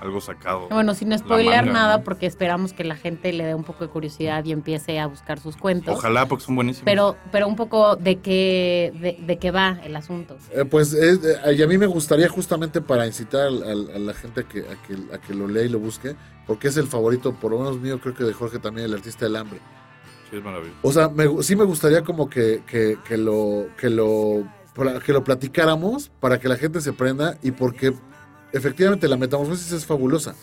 [0.00, 0.68] algo sacado.
[0.70, 2.04] Bueno, sin la spoilear manga, nada, ¿no?
[2.04, 5.38] porque esperamos que la gente le dé un poco de curiosidad y empiece a buscar
[5.38, 5.96] sus cuentos.
[5.96, 6.84] Ojalá, porque son buenísimos.
[6.84, 10.36] Pero, pero un poco de qué, de, de qué va el asunto.
[10.52, 14.40] Eh, pues es- eh, y a mí me gustaría justamente para incitar a la gente
[14.40, 16.16] a que, a, que, a que lo lea y lo busque,
[16.46, 19.26] porque es el favorito, por lo menos mío, creo que de Jorge también, el artista
[19.26, 19.60] del hambre.
[20.30, 20.78] Sí, es maravilloso.
[20.82, 24.44] O sea, me sí me gustaría como que, que, que lo, que, lo,
[25.04, 27.94] que lo platicáramos para que la gente se prenda y porque
[28.52, 30.34] efectivamente la metamorfosis es fabulosa.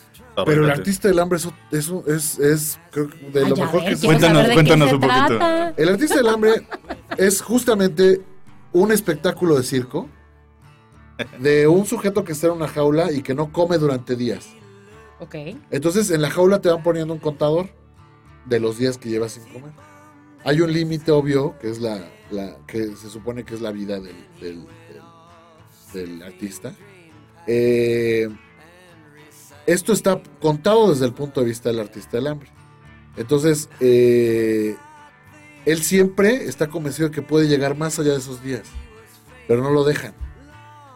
[0.46, 3.60] Pero el artista del hambre es, eso es, es creo que de Ay, lo a
[3.60, 5.26] mejor ver, que se Cuéntanos, cuéntanos un poquito.
[5.28, 5.74] trata.
[5.78, 6.68] El artista del hambre
[7.18, 8.22] es justamente
[8.74, 10.10] un espectáculo de circo
[11.40, 14.50] de un sujeto que está en una jaula y que no come durante días.
[15.20, 15.36] Ok.
[15.72, 17.70] Entonces en la jaula te van poniendo un contador
[18.46, 19.72] de los días que llevas sin comer.
[20.44, 22.00] Hay un límite obvio que es la,
[22.68, 24.68] que se supone que es la vida del-
[25.94, 26.74] del artista.
[27.48, 28.28] Eh,
[29.66, 32.50] esto está contado desde el punto de vista del artista del hambre.
[33.18, 34.76] Entonces, eh,
[35.66, 38.64] él siempre está convencido de que puede llegar más allá de esos días,
[39.48, 40.14] pero no lo dejan.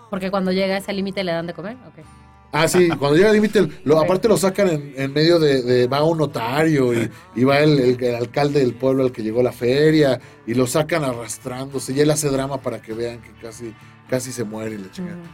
[0.10, 1.78] Porque cuando llega a ese límite le dan de comer.
[1.88, 2.06] Ok.
[2.52, 6.04] Ah, sí, cuando llega al límite, aparte lo sacan en, en medio de, de- va
[6.04, 9.52] un notario y, y va el, el- el alcalde del pueblo al que llegó la
[9.52, 13.74] feria y lo sacan arrastrándose y él hace drama para que vean que casi,
[14.10, 15.20] casi se muere y chingan.
[15.20, 15.30] Ujú.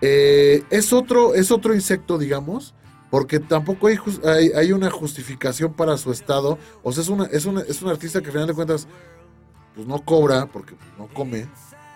[0.00, 2.74] Eh, es otro, es otro insecto, digamos,
[3.10, 6.58] porque tampoco hay, hay, hay una justificación para su estado.
[6.82, 8.88] O sea, es una, es una, es un artista que al final de cuentas,
[9.74, 11.46] pues no cobra, porque no come.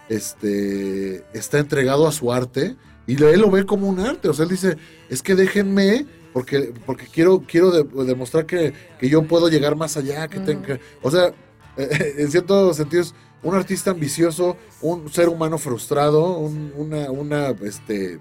[0.08, 2.76] Este está entregado a su arte
[3.12, 4.28] y él lo ve como un arte.
[4.28, 4.76] O sea, él dice,
[5.08, 6.06] es que déjenme.
[6.32, 10.28] Porque, porque quiero, quiero de- demostrar que, que yo puedo llegar más allá.
[10.28, 10.46] Que Ujú.
[10.46, 11.32] tenga, o sea,
[11.76, 17.48] eh, en cierto sentido es un artista ambicioso, un ser humano frustrado, un- una, una,
[17.64, 18.20] este,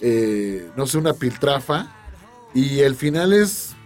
[0.00, 1.94] eh, no sé, una piltrafa.
[2.54, 3.76] Y el final es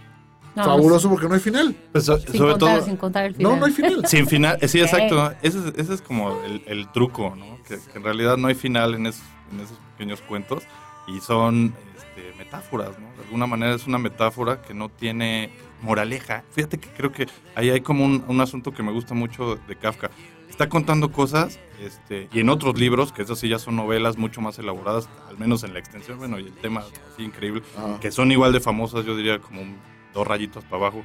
[0.55, 1.75] No, fabuloso porque no hay final.
[1.91, 3.51] Pues, so- Sin sobre contar, todo, sin contar el final.
[3.53, 4.01] No, no hay final.
[4.07, 4.57] sin final.
[4.61, 5.31] eh, Sí, exacto.
[5.41, 7.57] Ese es, ese es como el, el truco, ¿no?
[7.67, 10.63] Que, que en realidad no hay final en, esos- en esos pequeños cuentos
[11.07, 13.07] y son este, metáforas, ¿no?
[13.17, 15.51] De alguna manera es una metáfora que no tiene
[15.81, 16.43] moraleja.
[16.51, 19.75] Fíjate que creo que ahí hay como un, un asunto que me gusta mucho de
[19.75, 20.09] Kafka.
[20.49, 24.39] Está contando cosas, este, y en otros libros, que esas sí ya son novelas mucho
[24.39, 27.97] más elaboradas, al menos en la extensión, bueno, y el tema así increíble, Ah.
[27.99, 29.77] que son igual de famosas, yo diría como un-
[30.13, 31.01] dos rayitos para abajo,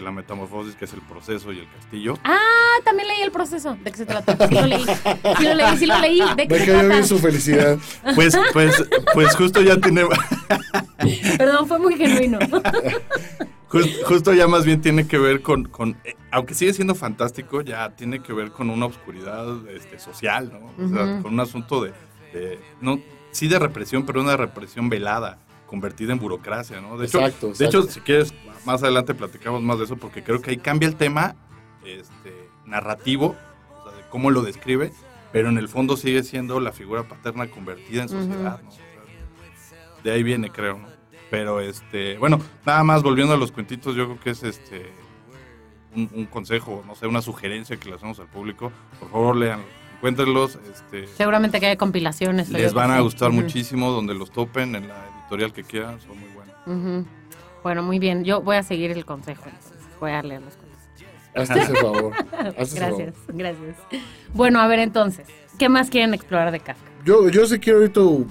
[0.00, 2.18] de la metamorfosis, que es el proceso y el castillo.
[2.24, 2.38] Ah,
[2.84, 3.76] también leí el proceso.
[3.84, 4.36] ¿De qué se trata?
[4.48, 4.84] Sí lo leí.
[4.84, 6.20] Sí lo leí, sí lo leí.
[6.36, 7.06] ¿De qué Me se cayó bien trata?
[7.06, 7.78] su felicidad.
[8.14, 8.84] Pues, pues,
[9.14, 10.04] pues justo ya tiene,
[11.38, 12.38] Perdón, fue muy genuino.
[13.68, 17.60] jus- justo ya más bien tiene que ver con, con eh, aunque sigue siendo fantástico,
[17.62, 20.84] ya tiene que ver con una oscuridad este, social, ¿no?
[20.84, 21.92] O sea, con un asunto de,
[22.32, 23.00] de- no,
[23.32, 26.96] sí de represión, pero una represión velada, convertida en burocracia, ¿no?
[26.98, 28.32] De hecho, Exacto, de hecho, si quieres,
[28.64, 31.36] más adelante platicamos más de eso, porque creo que ahí cambia el tema
[31.84, 33.36] este, narrativo,
[33.78, 34.92] o sea, de cómo lo describe,
[35.32, 38.68] pero en el fondo sigue siendo la figura paterna convertida en sociedad, ¿no?
[38.68, 38.84] O sea,
[40.02, 40.88] de ahí viene, creo, ¿no?
[41.30, 44.90] Pero, este, bueno, nada más volviendo a los cuentitos, yo creo que es este
[45.94, 48.72] un, un consejo, no sé, una sugerencia que le hacemos al público.
[48.98, 49.60] Por favor, lean,
[49.96, 52.48] encuéntrenlos, este, Seguramente que hay compilaciones.
[52.50, 56.28] les van a gustar muchísimo, donde los topen, en la editorial que quieran, son muy
[56.30, 56.54] buenos.
[56.66, 57.06] Ujú.
[57.62, 58.24] Bueno, muy bien.
[58.24, 59.44] Yo voy a seguir el consejo.
[59.46, 59.72] entonces.
[60.00, 60.70] Voy a leer los cuentos.
[61.34, 62.12] Hazte ese favor.
[62.14, 63.34] hazte ese Gracias, favor.
[63.36, 63.76] gracias.
[64.34, 65.26] Bueno, a ver entonces.
[65.58, 66.90] ¿Qué más quieren explorar de Kafka?
[67.04, 68.26] Yo, yo sí quiero oír tu,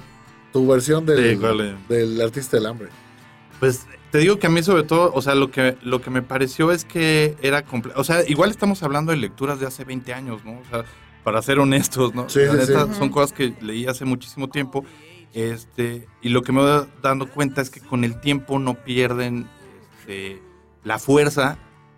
[0.52, 1.40] tu versión del,
[1.88, 2.90] del artista del hambre.
[3.60, 6.22] Pues te digo que a mí sobre todo, o sea, lo que, lo que me
[6.22, 8.00] pareció es que era complejo.
[8.00, 10.54] O sea, igual estamos hablando de lecturas de hace 20 años, ¿no?
[10.60, 10.86] O sea,
[11.24, 12.28] para ser honestos, ¿no?
[12.30, 12.94] Sí, La sí, neta, sí.
[12.96, 14.84] Son cosas que leí hace muchísimo tiempo.
[15.34, 19.48] Este, y lo que me voy dando cuenta es que con el tiempo no pierden
[20.00, 20.42] este,
[20.84, 21.58] la fuerza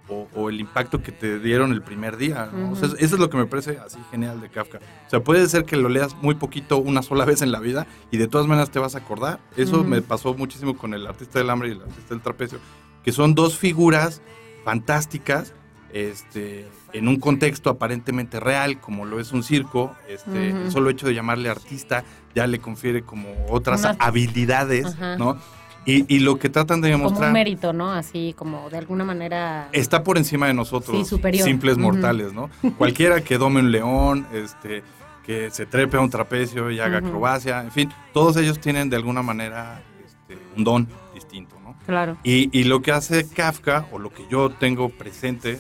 [0.10, 2.50] o, o el impacto que te dieron el primer día.
[2.52, 2.72] ¿no?
[2.72, 2.98] O sea, Ujú.
[2.98, 4.80] eso es lo que me parece así genial de Kafka.
[5.08, 7.88] O sea, puede ser que lo leas muy poquito una sola vez en la vida
[8.12, 9.40] y de todas maneras te vas a acordar.
[9.56, 12.60] Eso me pasó muchísimo con el artista del hambre y el artista del trapecio,
[13.04, 14.22] que son dos figuras
[14.66, 15.54] fantásticas.
[15.94, 20.62] Este, en un contexto aparentemente real, como lo es un circo, este, Ujú.
[20.62, 22.06] el solo hecho de llamarle artista
[22.36, 25.18] ya le confiere como otras Unas- habilidades, Ajá.
[25.18, 25.38] ¿no?
[25.86, 27.92] Y, y lo que tratan de Como demostrar un mérito, ¿no?
[27.92, 29.68] Así como de alguna manera.
[29.72, 31.44] está por encima de nosotros, Sí, superior.
[31.44, 32.50] simples mortales, ¿no?
[32.78, 34.84] Cualquiera que dome un león, este,
[35.26, 38.96] que se trepe a un trapecio y haga acrobacia, en fin, todos ellos tienen de
[38.96, 41.76] alguna manera este, un don distinto, ¿no?
[41.88, 42.16] Claro.
[42.24, 45.54] Y, y lo que hace Kafka, o lo que yo tengo presente,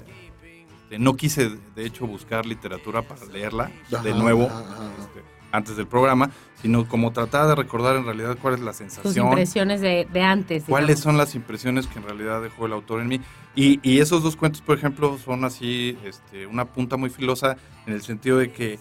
[0.83, 3.71] Este, no quise, de hecho, buscar literatura para leerla
[4.03, 4.91] de nuevo ajá, ajá.
[4.99, 6.31] este, antes del programa,
[6.61, 10.21] sino como tratar de recordar en realidad cuál es la Tus sensación, impresiones de, de
[10.21, 10.63] antes.
[10.67, 11.03] cuáles digamos.
[11.03, 13.21] son las impresiones que en realidad dejó el autor en mí.
[13.55, 17.93] Y, y esos dos cuentos, por ejemplo, son así este, una punta muy filosa en
[17.93, 18.79] el sentido de que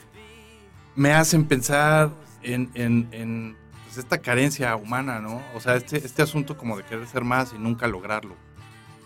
[0.94, 2.10] me hacen pensar
[2.42, 5.42] en, en- en, pues, esta carencia humana, ¿no?
[5.54, 8.34] O sea, este, este asunto como de querer ser más y nunca lograrlo.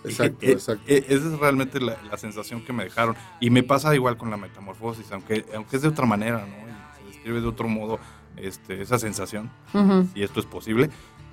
[0.04, 0.82] Exacto, eh, exacto.
[0.86, 3.16] eh, esa es realmente la, la sensación que me dejaron.
[3.40, 6.73] Y me pasa igual con la metamorfosis, aunque, aunque es de otra manera, ¿no?
[7.24, 7.98] Describe de otro modo
[8.36, 10.06] este, esa sensación Ujú.
[10.14, 10.90] y esto es posible,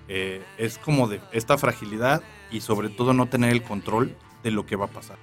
[0.08, 4.66] eh, es como de esta fragilidad y sobre todo no tener el control de lo
[4.66, 5.18] que va a pasar.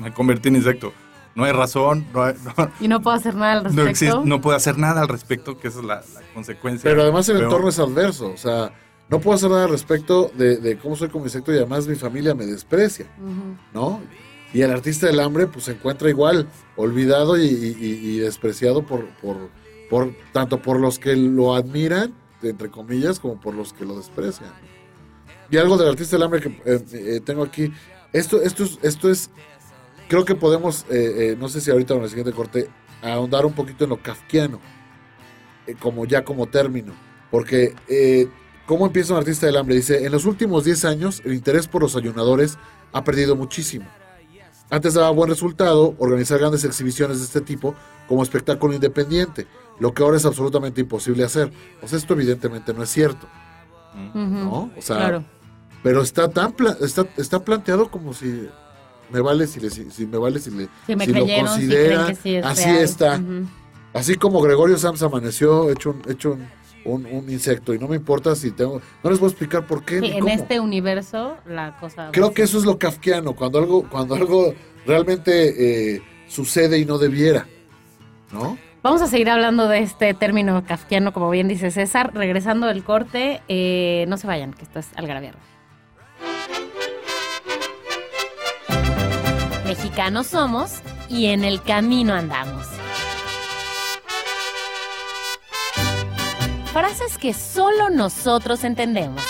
[0.00, 0.92] Me convertí en insecto.
[1.36, 3.90] No hay razón, no, hay- no, Y no puedo hacer nada al no respecto.
[3.90, 6.90] existe, no puedo hacer nada al respecto, que esa es la, la consecuencia.
[6.90, 8.32] Pero además el entorno es adverso.
[8.32, 8.72] O sea,
[9.08, 11.94] no puedo hacer nada al respecto de, de cómo soy como insecto y además mi
[11.94, 13.06] familia me desprecia.
[13.72, 14.00] ¿no?
[14.52, 18.82] Y el artista del hambre pues se encuentra igual, olvidado y, y- y- y despreciado
[18.82, 19.36] por, por,
[19.90, 24.52] por tanto por los que lo admiran, entre comillas, como por los que lo desprecian.
[25.50, 27.72] Y algo del artista del hambre que eh, eh, tengo aquí,
[28.12, 29.30] esto, esto, es, esto es,
[30.08, 32.68] creo que podemos, eh, eh, no sé si ahorita en el siguiente corte,
[33.02, 34.60] ahondar un poquito en lo kafkiano,
[35.66, 36.94] eh, como ya como término,
[37.30, 38.28] porque eh,
[38.66, 39.76] ¿cómo empieza un artista del hambre?
[39.76, 42.58] Dice, en los últimos 10 años el interés por los ayunadores
[42.92, 43.86] ha perdido muchísimo.
[44.70, 47.74] Antes daba buen resultado organizar grandes exhibiciones de este tipo
[48.06, 49.46] como espectáculo independiente,
[49.80, 51.50] lo que ahora es absolutamente imposible hacer.
[51.82, 53.26] O sea, esto evidentemente no es cierto.
[54.14, 54.70] ¿no?
[54.76, 55.24] O sea, Claro.
[55.82, 58.48] pero está tan pla- está, está planteado como si
[59.10, 62.14] me vale si le si, si me vale si le Si me si lo considera,
[62.14, 62.76] sí es así real.
[62.84, 63.20] está.
[63.94, 66.46] Así como Gregorio Sams amaneció hecho un, hecho un,
[66.84, 69.84] un- un insecto y no me importa si tengo no les voy a explicar por
[69.84, 70.34] qué Sí, ni en cómo.
[70.34, 72.10] este universo la cosa...
[72.12, 74.54] Creo que eso es lo kafkiano, cuando algo cuando algo
[74.86, 77.46] realmente eh, sucede y no debiera,
[78.30, 78.58] ¿no?
[78.80, 82.12] Vamos a seguir hablando de este término kafkiano, como bien dice César.
[82.14, 85.32] Regresando del corte, eh, no se vayan, que esto es Algarabía.
[89.66, 92.66] Mexicanos somos y en el camino andamos.
[96.72, 99.22] Frases que solo nosotros entendemos.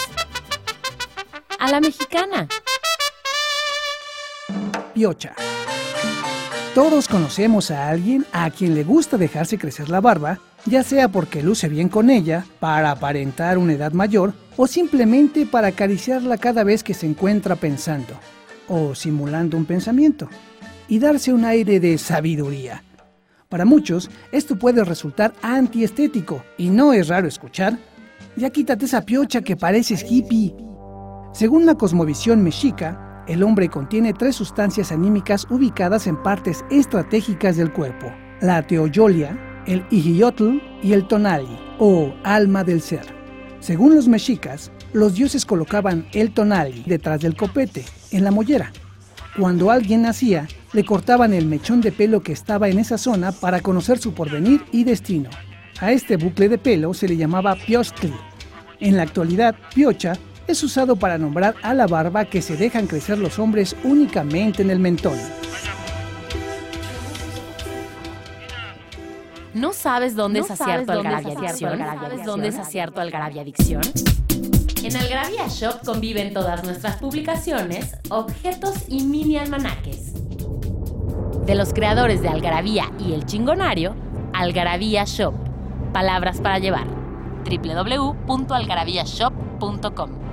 [1.58, 2.46] A la mexicana.
[4.92, 5.34] Piocha.
[6.78, 11.42] Todos conocemos a alguien a quien le gusta dejarse crecer la barba, ya sea porque
[11.42, 16.84] luce bien con ella, para aparentar una edad mayor, o simplemente para acariciarla cada vez
[16.84, 18.14] que se encuentra pensando,
[18.68, 20.28] o simulando un pensamiento,
[20.86, 22.84] y darse un aire de sabiduría.
[23.48, 27.76] Para muchos, esto puede resultar antiestético, y no es raro escuchar,
[28.36, 30.54] ya quítate esa piocha que pareces hippie.
[31.32, 37.72] Según la cosmovisión mexica, el hombre contiene tres sustancias anímicas ubicadas en partes estratégicas del
[37.72, 43.06] cuerpo: la teoyolia, el ijiyotl y el tonali, o alma del ser.
[43.60, 48.72] Según los mexicas, los dioses colocaban el tonali detrás del copete, en la mollera.
[49.38, 53.60] Cuando alguien nacía, le cortaban el mechón de pelo que estaba en esa zona para
[53.60, 55.30] conocer su porvenir y destino.
[55.80, 58.12] A este bucle de pelo se le llamaba piostli.
[58.80, 60.14] En la actualidad, piocha
[60.48, 64.70] es usado para nombrar a la barba que se dejan crecer los hombres únicamente en
[64.70, 65.18] el mentón.
[69.54, 72.24] ¿No sabes dónde ¿No es sabes acierto dónde es Algarabia acierto Adicción?
[72.24, 73.82] Dónde es acierto Algarabia Adicción?
[74.82, 80.14] En Algarabia Shop conviven todas nuestras publicaciones, objetos y mini almanaques.
[81.44, 83.94] De los creadores de Algarabía y El Chingonario,
[84.32, 85.34] Algarabía Shop.
[85.92, 86.86] Palabras para llevar.
[87.44, 90.27] www.algarabíashop.com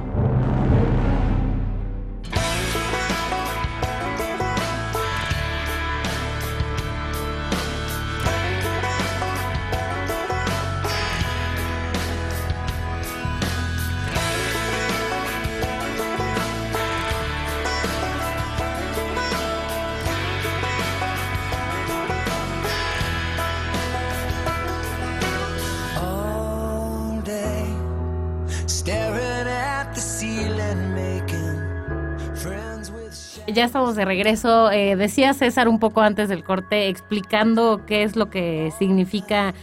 [33.56, 34.70] Ya estamos de regreso.
[34.70, 39.54] Eh, decía César un poco antes del corte explicando qué es lo que significa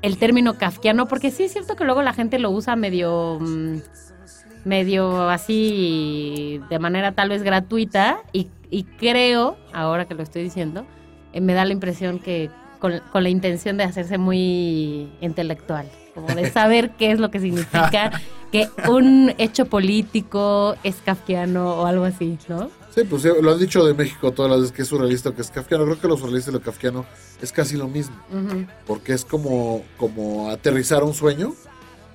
[0.00, 3.80] el término kafkiano, porque sí es cierto que luego la gente lo usa medio, mm,
[4.64, 8.48] medio así, de manera tal vez gratuita, y,
[8.98, 10.86] creo, ahora que lo estoy diciendo,
[11.34, 12.48] eh, me da la impresión que
[12.80, 15.86] con la intención de hacerse muy intelectual.
[16.16, 18.10] Como de saber qué es lo que significa
[18.50, 22.70] que un hecho político es kafkiano o algo así, ¿no?
[22.94, 25.34] Sí, pues sí, lo han dicho de México todas las veces que es surrealista o
[25.34, 25.84] que es kafkiano.
[25.84, 27.04] Creo que lo surrealista y lo kafkiano
[27.42, 28.16] es casi lo mismo.
[28.86, 31.52] Porque es como, como aterrizar un sueño,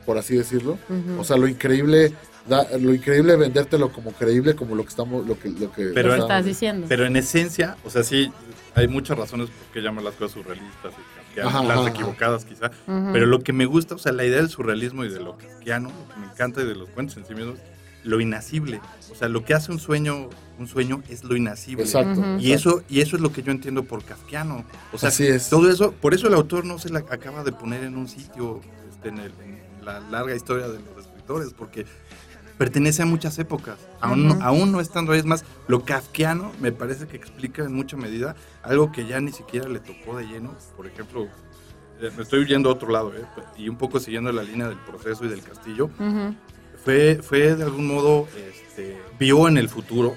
[0.08, 0.80] por así decirlo.
[1.20, 2.14] O sea, lo increíble,
[2.48, 6.16] da- lo increíble vendértelo como creíble, como lo que estamos, lo que, lo que Pero
[6.16, 6.88] estás diciendo.
[6.90, 8.32] Pero en esencia, o sea, sí,
[8.74, 12.46] hay muchas razones por qué llaman las cosas surrealistas y kafkianas, Ajá, las ajá, equivocadas
[12.46, 12.68] quizá.
[12.88, 13.10] Ujú.
[13.14, 15.90] Pero lo que me gusta, o sea, la idea del surrealismo y de lo kafkiano,
[15.90, 17.58] lo que me encanta y de los cuentos en sí mismos,
[18.04, 18.82] lo inacible.
[19.12, 21.84] O sea, lo que hace un sueño, un sueño es lo inacible.
[21.84, 22.20] Exacto.
[22.20, 22.40] Ujú.
[22.40, 24.66] Y eso, y eso es lo que yo entiendo por kafkiano.
[24.92, 25.50] O sea, Así es.
[25.50, 28.60] todo eso, por eso el autor no se la acaba de poner en un sitio
[28.92, 31.86] este, en, el- en la larga historia de los escritores, porque
[32.66, 33.80] pertenece a muchas épocas.
[34.02, 35.44] Aún, no- aún no en raíz más.
[35.68, 39.80] Lo kafkiano me parece que explica en mucha medida algo que ya ni siquiera le
[39.80, 40.54] tocó de lleno.
[40.78, 41.24] Por ejemplo,
[42.00, 43.24] eh, me estoy yendo a otro lado, eh,
[43.58, 45.90] y un poco siguiendo la línea del proceso y del castillo
[46.86, 50.16] fue, fue de algún modo, este, vio en el futuro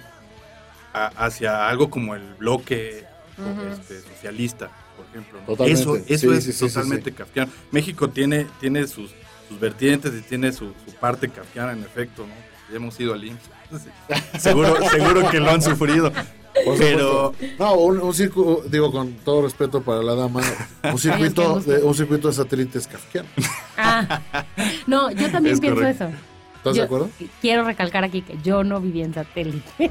[0.92, 3.05] a- hacia algo como el bloque
[3.72, 5.64] este, socialista, por ejemplo.
[5.64, 7.51] Eso, eso Sí, es sí, sí, sí, totalmente kafkiano.
[7.72, 9.14] México tiene, tiene sus,
[9.49, 12.32] sus vertientes y tiene su, su parte kafkiana, en efecto, ¿no?
[12.70, 13.40] Ya hemos ido al IMSS.
[14.40, 16.12] seguro, seguro que lo han sufrido.
[16.64, 17.57] Por Pero, supuesto.
[17.64, 20.40] No, un, un circuito, digo con todo respeto para la dama,
[20.84, 23.28] un circuito, de, un circuito de satélites kafkiano.
[23.76, 24.20] Ah,
[24.86, 26.05] no, yo también Es pienso correcto.
[26.05, 26.14] eso.
[26.59, 27.11] ¿Estás Yo de acuerdo?
[27.42, 29.90] Quiero recalcar aquí que yo no viví en satélite.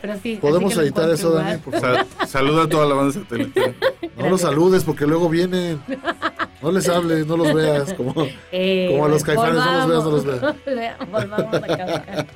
[0.00, 0.38] Pero sí.
[0.40, 1.56] ¿Podemos editar eso, Dani?
[1.58, 2.06] Por favor.
[2.28, 3.74] saluda a toda la banda satélite.
[4.16, 5.80] No los saludes porque luego vienen.
[6.62, 7.92] No les hables, no los veas.
[7.94, 8.14] Como,
[8.52, 11.00] Eh, Como a los caifanes, no los veas, no los veas.
[11.10, 12.26] Volvamos a Kafka.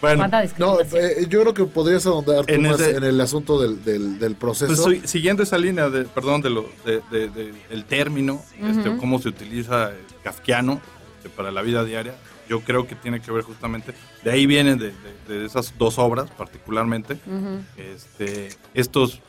[0.00, 3.20] Bueno, ¿Cuánta no, eh, yo creo que podrías ahondar tú En más ese- en el
[3.20, 4.68] asunto del, del, del proceso.
[4.68, 8.96] Pues soy- siguiendo esa línea, de, perdón, de lo, de, de- de- el término, este,
[8.96, 10.80] cómo se utiliza el kafkiano
[11.18, 12.14] este, para la vida diaria,
[12.48, 13.92] yo creo que tiene que ver justamente,
[14.24, 14.86] de ahí vienen de,
[15.28, 17.18] de- de esas dos obras particularmente,
[17.76, 19.20] este, estos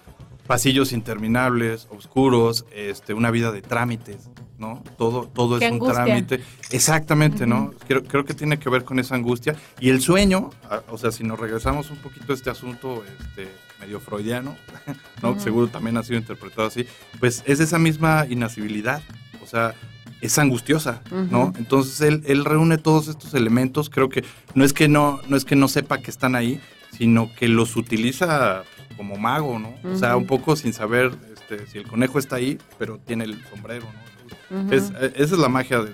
[0.48, 4.84] pasillos interminables, oscuros, este, una vida de trámites, ¿no?
[4.98, 6.42] Todo, todo Qué es un trámite.
[6.70, 7.74] Exactamente, ¿no?
[7.88, 9.56] Creo, creo que tiene que ver con esa angustia.
[9.80, 10.50] Y el sueño,
[10.90, 14.56] o sea, si nos regresamos un poquito a este asunto este, medio freudiano,
[15.22, 15.40] ¿no?
[15.40, 16.86] Seguro también ha sido interpretado así,
[17.20, 19.02] pues es esa misma inacibilidad,
[19.44, 19.74] o sea,
[20.22, 21.52] es angustiosa, ¿no?
[21.58, 24.24] Entonces él, él reúne todos estos elementos, creo que
[24.54, 26.62] no es que no, no es que no sepa que están ahí,
[26.96, 28.64] sino que los utiliza
[29.02, 29.74] como mago, ¿no?
[29.92, 33.44] O sea, un poco sin saber este, si el conejo está ahí, pero tiene el
[33.50, 33.88] sombrero,
[34.52, 34.62] ¿no?
[34.66, 34.74] Ujú.
[34.76, 35.92] Es- eh, esa es la magia de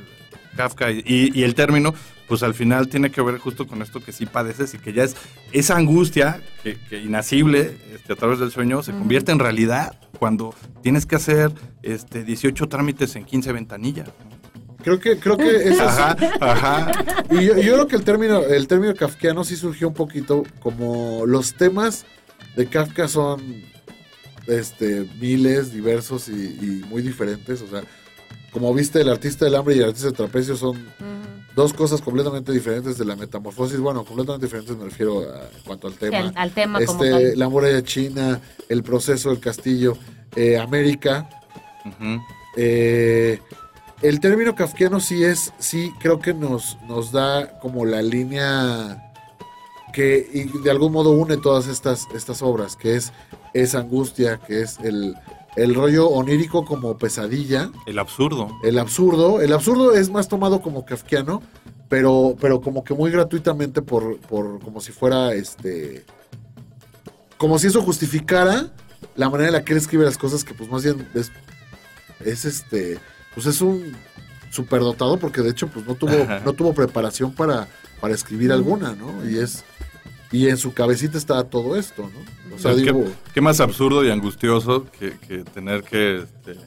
[0.58, 1.93] Kafka y, y el término,
[2.28, 5.05] pues al final tiene que ver justo con esto que sí padeces y que ya
[5.05, 5.16] es
[5.53, 8.99] esa angustia que, que inacible este, a través del sueño se Ujú.
[8.99, 10.53] convierte en realidad cuando
[10.84, 11.49] tienes que hacer
[11.82, 14.08] este, 18 trámites en 15 ventanillas.
[14.08, 14.36] ¿no?
[14.84, 16.91] Creo que, creo que eso es- Ajá, ajá.
[17.32, 21.24] Y yo, yo creo que el término, el término kafkiano sí surgió un poquito como
[21.26, 22.05] los temas
[22.58, 23.64] de Kafka son
[24.47, 27.62] este, miles, diversos y, y muy diferentes.
[27.62, 27.84] O sea,
[28.51, 30.86] como viste, el artista del hambre y el artista del trapecio son
[31.55, 33.80] dos cosas completamente diferentes de la metamorfosis.
[33.80, 36.18] Bueno, completamente diferentes me refiero a, en cuanto al Sí, tema.
[36.18, 37.39] al, al tema como este, tal.
[37.39, 39.97] la muralla china, el proceso del castillo,
[40.36, 41.30] eh, América.
[42.55, 43.39] Eh,
[44.01, 49.07] el término kafkiano sí es, sí creo que nos, nos da como la línea
[49.94, 53.12] que y de algún modo une todas estas, estas obras, que es
[53.54, 55.16] esa angustia, que es el,
[55.56, 58.50] el rollo onírico como pesadilla, El absurdo.
[58.64, 59.42] el absurdo.
[59.42, 61.42] El absurdo es más tomado como kafkiano,
[61.90, 66.06] pero, pero como que muy gratuitamente por, por como si fuera este.
[67.38, 68.72] Como si eso justificara
[69.16, 71.32] la manera en la que él escribe las cosas, que pues más bien es,
[72.24, 73.00] es este.
[73.34, 73.96] Pues es un
[74.52, 76.41] superdotado, porque de hecho, pues no tuvo, Ajá.
[76.45, 77.68] no tuvo preparación para,
[78.00, 79.28] para escribir alguna, ¿no?
[79.30, 79.64] Y es.
[80.32, 82.56] Y en su cabecita está todo esto, ¿no?
[82.56, 83.06] O sea, ¿Qué, digo.
[83.34, 86.58] qué más absurdo y angustioso que, que tener que este,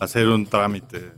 [0.00, 1.12] hacer un trámite?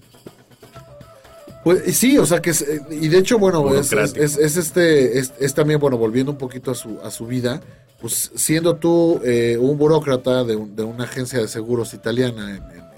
[1.65, 4.57] Pues sí, o sea que es, eh, y de hecho, bueno, es, es, es- es
[4.57, 7.61] este, es, es también, bueno, volviendo un poquito a su, a su vida,
[8.01, 12.63] pues siendo tú eh, un burócrata de, un- de una agencia de seguros italiana en,
[12.63, 12.89] en-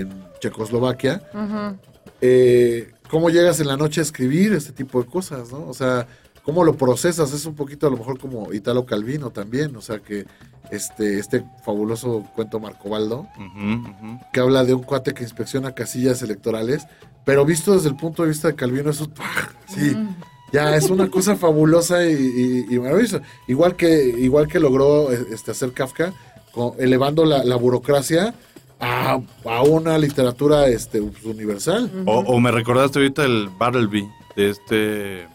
[0.00, 1.76] en- en Checoslovaquia, Ujú.
[2.20, 5.66] Eh, ¿cómo llegas en la noche a escribir este tipo de cosas, no?
[5.68, 6.06] O sea,
[6.42, 7.32] ¿cómo lo procesas?
[7.32, 10.26] Es un poquito a lo mejor como Italo Calvino también, o sea que
[10.70, 14.18] este, este fabuloso cuento Marcobaldo, ujú.
[14.32, 16.86] que habla de un cuate que inspecciona casillas electorales,
[17.24, 19.08] pero visto desde el punto de vista de Calvino, eso
[19.68, 19.96] sí,
[20.52, 22.14] ya es una cosa fabulosa y,
[22.70, 23.20] y- y maravillosa.
[23.46, 26.12] Igual que, igual que logró este, hacer Kafka,
[26.78, 28.34] elevando la, la burocracia
[28.80, 31.90] a, a una literatura este, pues, universal.
[32.06, 35.26] O, o me recordaste ahorita el Bartleby de este.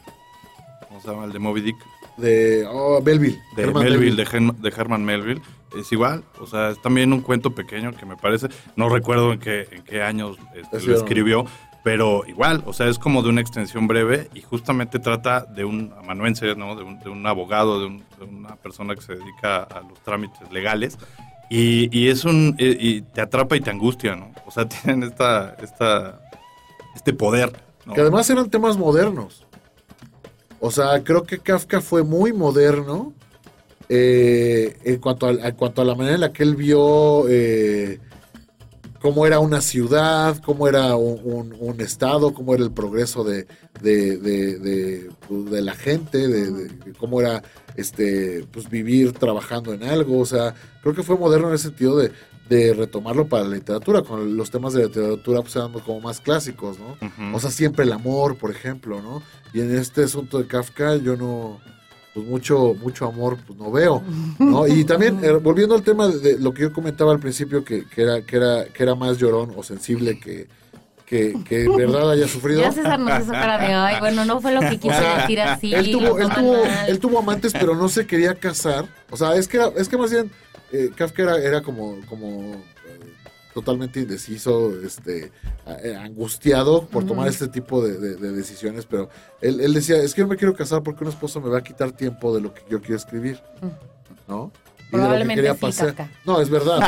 [0.88, 1.26] ¿Cómo se llama?
[1.26, 1.78] El de Moby Dick.
[2.18, 3.40] De oh, Melville.
[3.56, 5.42] De Herman Melville, de, Herman Melville.
[5.78, 6.24] Es igual.
[6.40, 8.48] O sea, es también un cuento pequeño que me parece.
[8.76, 11.46] No recuerdo en qué, en qué años este, Es lo escribió.
[11.84, 15.92] Pero igual, o sea, es como de una extensión breve y justamente trata de un
[16.00, 16.78] amanuense, ¿no?
[16.78, 20.00] De un, de un abogado, de, un- de una persona que se dedica a los
[20.02, 20.98] trámites legales.
[21.56, 22.56] Y, y es un.
[22.58, 24.34] Y, te atrapa y te angustia, ¿no?
[24.48, 25.56] O sea, tienen esta.
[25.62, 26.20] esta
[26.96, 27.52] este poder.
[27.94, 29.46] Que además eran temas modernos.
[30.60, 33.14] O sea, creo que Kafka fue muy moderno
[33.90, 38.00] eh, en, cuanto a, en cuanto a la manera en la que él vio eh,
[39.02, 43.46] cómo era una ciudad, cómo era un, estado, cómo era el progreso de,
[43.82, 47.44] de, de- de, pues, la gente, de cómo era
[47.76, 50.20] este pues vivir trabajando en algo.
[50.20, 52.12] O sea, creo que fue moderno en el sentido de,
[52.50, 54.02] de retomarlo para la literatura.
[54.02, 56.98] Con los temas de literatura pues eran como más clásicos, ¿no?
[57.36, 59.24] O sea, siempre el amor, por ejemplo, ¿no?
[59.54, 61.60] Y en este asunto de Kafka yo no,
[62.14, 64.04] pues mucho, mucho amor pues no veo,
[64.40, 64.68] ¿no?
[64.68, 67.86] Y también, eh, volviendo al tema de, de lo que yo comentaba al principio, que,
[67.86, 70.48] que era, que, era, que era más llorón o sensible que,
[71.14, 72.62] que, que en verdad haya sufrido.
[72.62, 75.40] Ya César nos hizo cara de, ay, bueno, no fue lo que O sea, decir
[75.42, 75.74] así.
[75.74, 76.90] él tuvo, lo él, toman tuvo, mal.
[76.90, 78.86] él tuvo amantes, pero no se quería casar.
[79.12, 80.32] O sea, es que, era- es que más bien
[80.72, 82.60] eh, Kafka era, era como, como eh,
[83.54, 85.32] totalmente indeciso, este,
[85.84, 89.08] eh, angustiado por tomar este tipo de, de- de decisiones, pero
[89.40, 91.64] él, él decía, es que yo me quiero casar porque un esposo me va a
[91.64, 93.40] quitar tiempo de lo que yo quiero escribir,
[94.28, 94.52] ¿no?
[94.94, 95.94] Y de lo que Probablemente quería sí, pasar.
[95.96, 96.14] Kafka.
[96.26, 96.80] No, es verdad.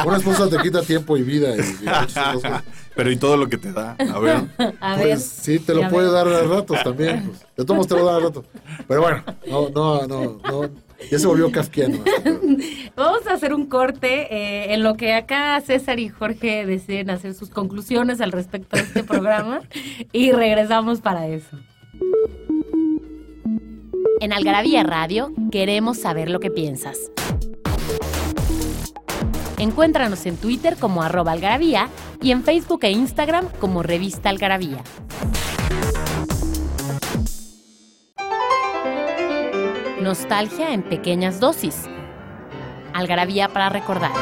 [0.06, 2.62] Una esposa te quita tiempo y vida y, y muchas otras cosas.
[2.94, 3.92] Pero y todo lo que te da.
[3.92, 4.36] A ver.
[4.80, 5.18] A Pues ver.
[5.18, 7.24] sí, te lo puede dar a ratos también.
[7.26, 7.40] Pues.
[7.56, 8.44] De todos modos te lo da a ratos.
[8.86, 10.70] Pero bueno, no, no, no, no.
[11.10, 11.98] Ya se volvió kafkiano.
[12.96, 17.34] Vamos a hacer un corte eh, en lo que acá César y Jorge deciden hacer
[17.34, 19.62] sus conclusiones al respecto de este programa
[20.12, 21.56] y regresamos para eso.
[24.22, 26.96] En Algarabía Radio queremos saber lo que piensas.
[29.58, 31.88] Encuéntranos en Twitter como arroba algarabía
[32.22, 34.84] y en Facebook e Instagram como revista algarabía.
[40.00, 41.86] Nostalgia en pequeñas dosis.
[42.94, 44.12] Algarabía para recordar.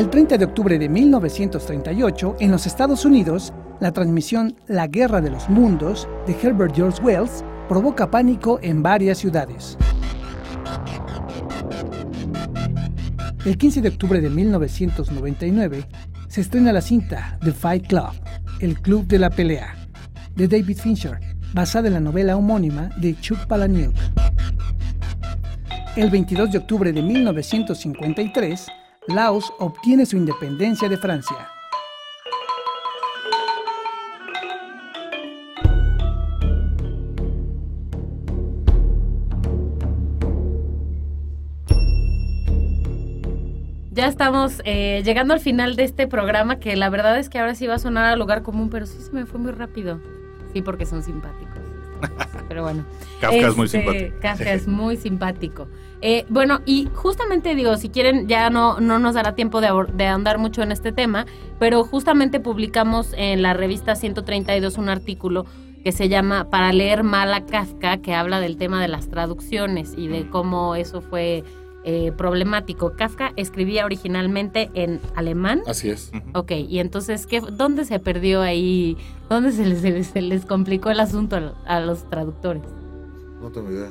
[0.00, 5.28] El 30 de octubre de 1938, en los Estados Unidos, la transmisión La Guerra de
[5.28, 9.76] los Mundos de Herbert George Wells provoca pánico en varias ciudades.
[13.44, 15.84] El 15 de octubre de 1999
[16.28, 18.12] se estrena la cinta The Fight Club,
[18.60, 19.76] El Club de la Pelea,
[20.34, 21.20] de David Fincher,
[21.52, 23.94] basada en la novela homónima de Chuck Palahniuk.
[25.94, 28.66] El 22 de octubre de 1953,
[29.06, 31.48] Laos obtiene su independencia de Francia.
[43.90, 47.54] Ya estamos eh, llegando al final de este programa que la verdad es que ahora
[47.54, 49.98] sí va a sonar a lugar común, pero sí se me fue muy rápido.
[50.52, 51.59] Sí, porque son simpáticos.
[52.48, 52.84] Pero bueno.
[53.20, 54.16] Kafka es muy Este, simpático.
[54.20, 55.68] Kafka es muy simpático.
[56.02, 60.06] Eh, bueno, y justamente digo, si quieren, ya no, no nos dará tiempo de, de
[60.06, 61.26] andar mucho en este tema,
[61.58, 65.44] pero justamente publicamos en la revista 132 un artículo
[65.84, 69.94] que se llama Para leer mal a Kafka, que habla del tema de las traducciones
[69.96, 71.44] y de cómo eso fue
[71.84, 72.92] eh, problemático.
[72.96, 75.62] Kafka escribía originalmente en alemán.
[75.66, 76.12] Así es.
[76.34, 78.96] Ok, y entonces, ¿qué, ¿dónde se perdió ahí?
[79.28, 82.62] ¿Dónde se les, se les- se les complicó el asunto a, a los traductores?
[83.40, 83.88] No tengo idea.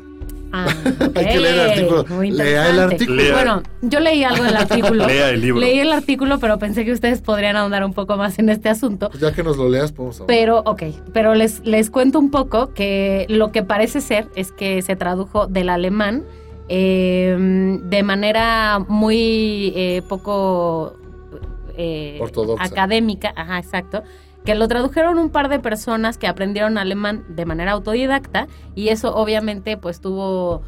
[0.51, 0.65] Ah,
[1.15, 2.05] Hay que leer el artículo.
[2.23, 3.15] Lea el artículo.
[3.21, 3.33] Lea.
[3.33, 5.07] Bueno, yo leí algo del artículo.
[5.07, 5.59] Lea el libro.
[5.61, 9.09] Leí el artículo, pero pensé que ustedes podrían ahondar un poco más en este asunto.
[9.09, 10.27] Pues ya que nos lo leas, podemos hablar.
[10.27, 10.83] Pero, ok,
[11.13, 15.45] pero les, les cuento un poco que lo que parece ser es que se tradujo
[15.47, 16.23] del alemán
[16.69, 17.35] eh,
[17.81, 20.93] de manera muy eh, poco
[21.75, 22.63] eh, Ortodoxa.
[22.63, 24.03] académica, ajá, exacto,
[24.45, 29.15] que lo tradujeron un par de personas que aprendieron alemán de manera autodidacta y eso
[29.15, 30.61] obviamente pues tuvo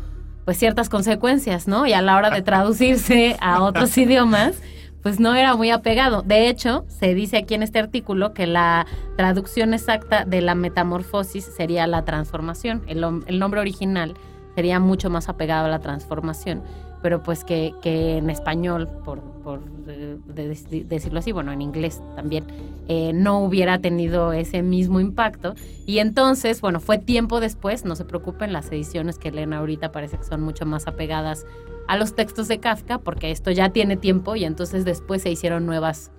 [0.44, 1.86] pues ciertas consecuencias, ¿no?
[1.86, 4.60] Y a la hora de traducirse a otros idiomas,
[5.04, 6.24] pues no era muy apegado.
[6.24, 8.88] De hecho, se dice aquí en este artículo que la
[9.18, 12.82] traducción exacta de la metamorfosis sería la transformación.
[12.88, 14.16] El, el nombre original
[14.56, 16.62] sería mucho más apegado a la transformación.
[17.02, 21.60] pero pues que, que en español, por, por eh, de- de- decirlo así, bueno, en
[21.64, 22.46] inglés también,
[22.88, 25.56] eh, no hubiera tenido ese mismo impacto.
[25.88, 30.18] Y entonces, bueno, fue tiempo después, no se preocupen, las ediciones que leen ahorita parece
[30.20, 31.44] que son mucho más apegadas
[31.88, 35.66] a los textos de Kafka, porque esto ya tiene tiempo y entonces después se hicieron
[35.66, 36.12] nuevas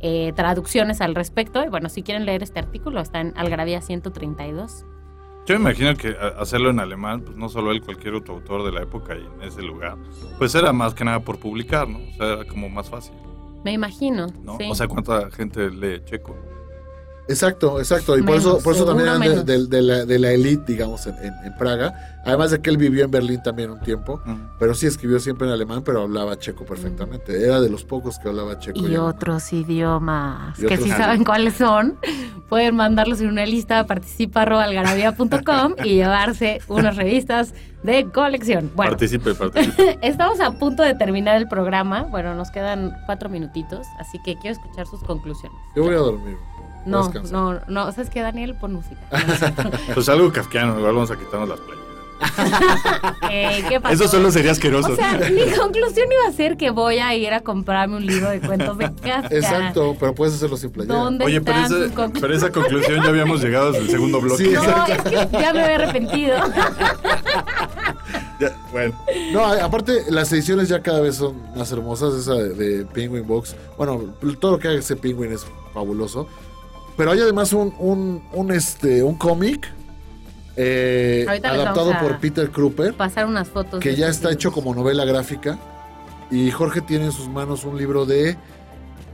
[0.00, 1.62] eh, traducciones al respecto.
[1.62, 4.86] Y bueno, si quieren leer este artículo, está en Algravía 132.
[5.50, 8.70] Yo me imagino que hacerlo en alemán, pues no solo él, cualquier otro autor de
[8.70, 9.96] la época y en ese lugar,
[10.38, 11.98] pues era más que nada por publicar, ¿no?
[11.98, 13.16] O sea, era como más fácil,
[13.64, 14.28] Me imagino.
[14.44, 14.56] ¿no?
[14.58, 14.68] sí.
[14.70, 16.36] O sea, ¿cuánta gente lee checo?
[17.30, 18.18] Exacto, exacto.
[18.18, 21.06] Y por eso, por eso también eran de, de- de la, de la elite, digamos,
[21.06, 21.94] en, en- en Praga.
[22.24, 24.20] Además de que él vivió en Berlín también un tiempo.
[24.58, 27.42] Pero sí escribió siempre en alemán, pero hablaba checo perfectamente.
[27.46, 28.78] Era de los pocos que hablaba checo.
[28.86, 30.98] y otros idiomas Y que otros si idiomas.
[31.06, 31.96] saben cuáles son,
[32.50, 38.70] pueden mandarlos en una lista participa.algarabía.com y llevarse unas revistas de colección.
[38.74, 39.98] Bueno, Participe, participe.
[40.06, 42.02] estamos a punto de terminar el programa.
[42.02, 45.58] Bueno, nos quedan cuatro minutitos, así que quiero escuchar sus conclusiones.
[45.74, 46.36] Yo voy a dormir.
[46.86, 48.54] No, no, no, ¿sabes qué, Daniel?
[48.54, 49.00] Pon música.
[49.94, 51.80] Pues algo kafkiano, igual vamos a quitarnos las playeras.
[53.32, 53.94] Eh, ¿Qué pasó?
[53.94, 54.92] Eso solo sería asqueroso.
[54.92, 58.28] O sea, mi conclusión iba a ser que voy a ir a comprarme un libro
[58.28, 59.28] de cuentos de Kafka.
[59.30, 60.96] Exacto, pero puedes hacerlo sin playera.
[60.96, 64.44] ¿Dónde Oye, pero, esa conclusión ya habíamos llegado desde el segundo bloque.
[64.44, 66.36] Sí, No, es que ya me había arrepentido.
[68.40, 68.94] Ya, bueno,
[69.32, 72.14] No, aparte, las ediciones ya cada vez son más hermosas.
[72.14, 73.54] Esa de, de Penguin Box.
[73.78, 76.26] Bueno, todo lo que haga ese Penguin es fabuloso.
[76.96, 79.72] Pero hay además un, un, un, este, un cómic
[80.56, 82.94] eh, adaptado por Peter Kruper.
[82.94, 83.80] Pasar unas fotos.
[83.80, 84.34] que ya está libros.
[84.34, 85.58] hecho como novela gráfica.
[86.30, 88.36] Y Jorge tiene en sus manos un libro de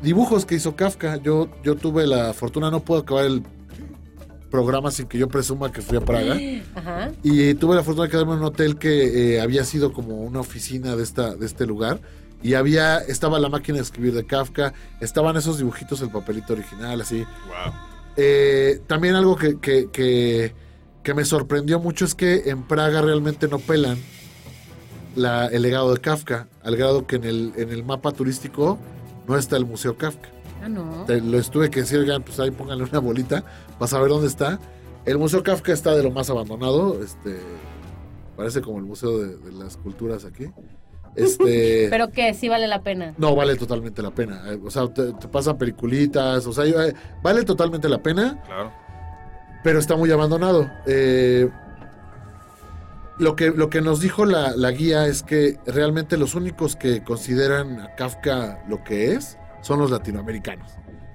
[0.03, 1.17] dibujos que hizo Kafka.
[1.17, 3.43] Yo, yo tuve la fortuna, no puedo acabar el
[4.51, 6.37] programa sin que yo presuma que fui a Praga.
[6.75, 7.13] Ajá.
[7.23, 10.41] Y tuve la fortuna de quedarme en un hotel que eh, había sido como una
[10.41, 12.01] oficina de, esta, de este lugar.
[12.47, 17.01] Y había, estaba la máquina de escribir de Kafka, estaban esos dibujitos, el papelito original,
[17.01, 17.25] así.
[17.49, 17.73] wow.
[18.17, 20.55] Eh, también algo que, que- que-
[21.03, 23.99] que me sorprendió mucho es que en Praga realmente no pelan
[25.17, 28.79] la- el legado de Kafka, al grado que en el, en el mapa turístico
[29.27, 30.29] no está el Museo Kafka.
[30.63, 31.05] Ah, no.
[31.07, 33.43] Te lo estuve que decir, oigan, pues ahí pónganle una bolita
[33.79, 34.59] para saber dónde está.
[35.05, 37.41] El Museo Kafka está de lo más abandonado, este
[38.37, 40.47] parece como el Museo de, de las Culturas aquí.
[41.17, 43.15] Este Pero que sí vale la pena.
[43.19, 44.43] no vale totalmente la pena.
[44.47, 46.65] eh, O sea, te, te pasan peliculitas, o sea,
[47.23, 48.73] vale totalmente la pena Claro.
[49.65, 50.71] pero está muy abandonado.
[50.87, 51.49] Eh,
[53.19, 57.03] lo, que, lo que nos dijo la, la guía es que realmente los únicos que
[57.03, 60.71] consideran a Kafka lo que es son los latinoamericanos.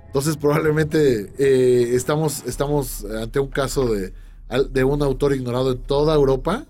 [0.07, 4.13] Entonces probablemente eh, estamos, estamos ante un caso de,
[4.49, 6.65] al- de un autor ignorado en toda Europa.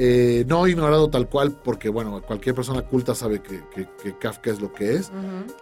[0.00, 4.50] Eh, no ignorado tal cual, porque bueno, cualquier persona culta sabe que, que- que Kafka
[4.50, 5.10] es lo que es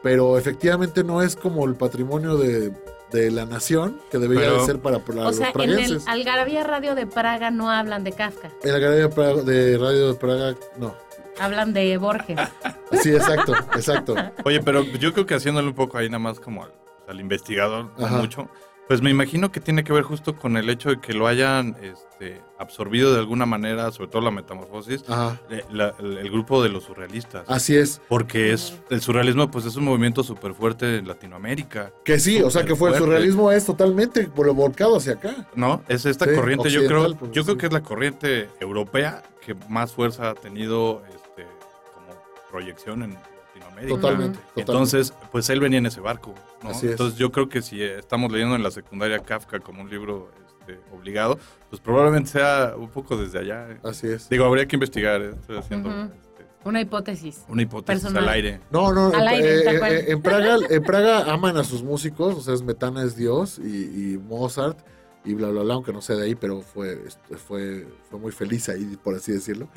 [0.03, 2.70] pero efectivamente no es como el patrimonio de,
[3.12, 5.68] de la nación que debería Pero- de ser para, para O los sea, en el
[5.70, 6.07] praguenses.
[6.07, 10.09] Algarabía Radio de Praga no hablan de Kafka, En la galería de, Praga- de Radio
[10.12, 10.95] de Praga, no.
[11.41, 12.39] hablan de Borges.
[13.03, 14.14] Sí, exacto, exacto.
[14.45, 16.72] Oye, pero yo creo que haciéndole un poco ahí nada más como al,
[17.09, 18.18] al investigador, no Ajá.
[18.18, 18.49] mucho,
[18.87, 21.76] pues me imagino que tiene que ver justo con el hecho de que lo hayan
[21.82, 25.05] este, absorbido de alguna manera, sobre todo la metamorfosis,
[25.51, 27.45] eh, la- el, grupo de los surrealistas.
[27.49, 28.01] Así es.
[28.09, 32.51] Porque es el surrealismo, pues es un movimiento súper fuerte en Latinoamérica, Que sí, o
[32.51, 35.49] sea que fue el surrealismo es totalmente volcado hacia acá.
[35.55, 35.83] ¿no?
[35.89, 39.55] Es esta Sí, corriente, yo creo, pues, yo creo que es la corriente europea que
[39.69, 41.47] más fuerza ha tenido este,
[41.95, 42.15] como
[42.51, 43.95] proyección en Latinoamérica.
[43.95, 44.39] Totalmente.
[44.39, 44.61] totalmente.
[44.61, 46.71] Entonces, pues él venía en ese barco, ¿no?
[46.71, 46.93] Así es.
[46.93, 50.31] Entonces yo creo que si estamos leyendo en la secundaria Kafka como un libro
[50.67, 51.39] este, obligado,
[51.71, 53.71] pues probablemente sea un poco desde allá.
[53.71, 53.79] eh.
[53.85, 54.29] Así es.
[54.29, 57.45] Digo, habría que investigar, eh, estoy haciendo este, Una hipótesis.
[57.49, 58.25] una hipótesis Personal.
[58.29, 58.61] al aire.
[58.71, 61.83] No, no, Al en, aire, eh, tal eh, en Praga, en Praga aman a sus
[61.83, 64.79] músicos, o sea, Smetana es Dios y, y Mozart
[65.25, 68.33] y bla, bla, bla, aunque no sea de ahí, pero fue, este, fue, fue muy
[68.33, 69.69] feliz ahí, por así decirlo.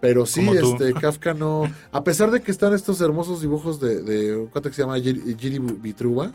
[0.00, 4.36] Pero sí, este, Kafka no, a pesar de que están estos hermosos dibujos de, de
[4.36, 6.30] un cuate que se llama Giri Vitruva,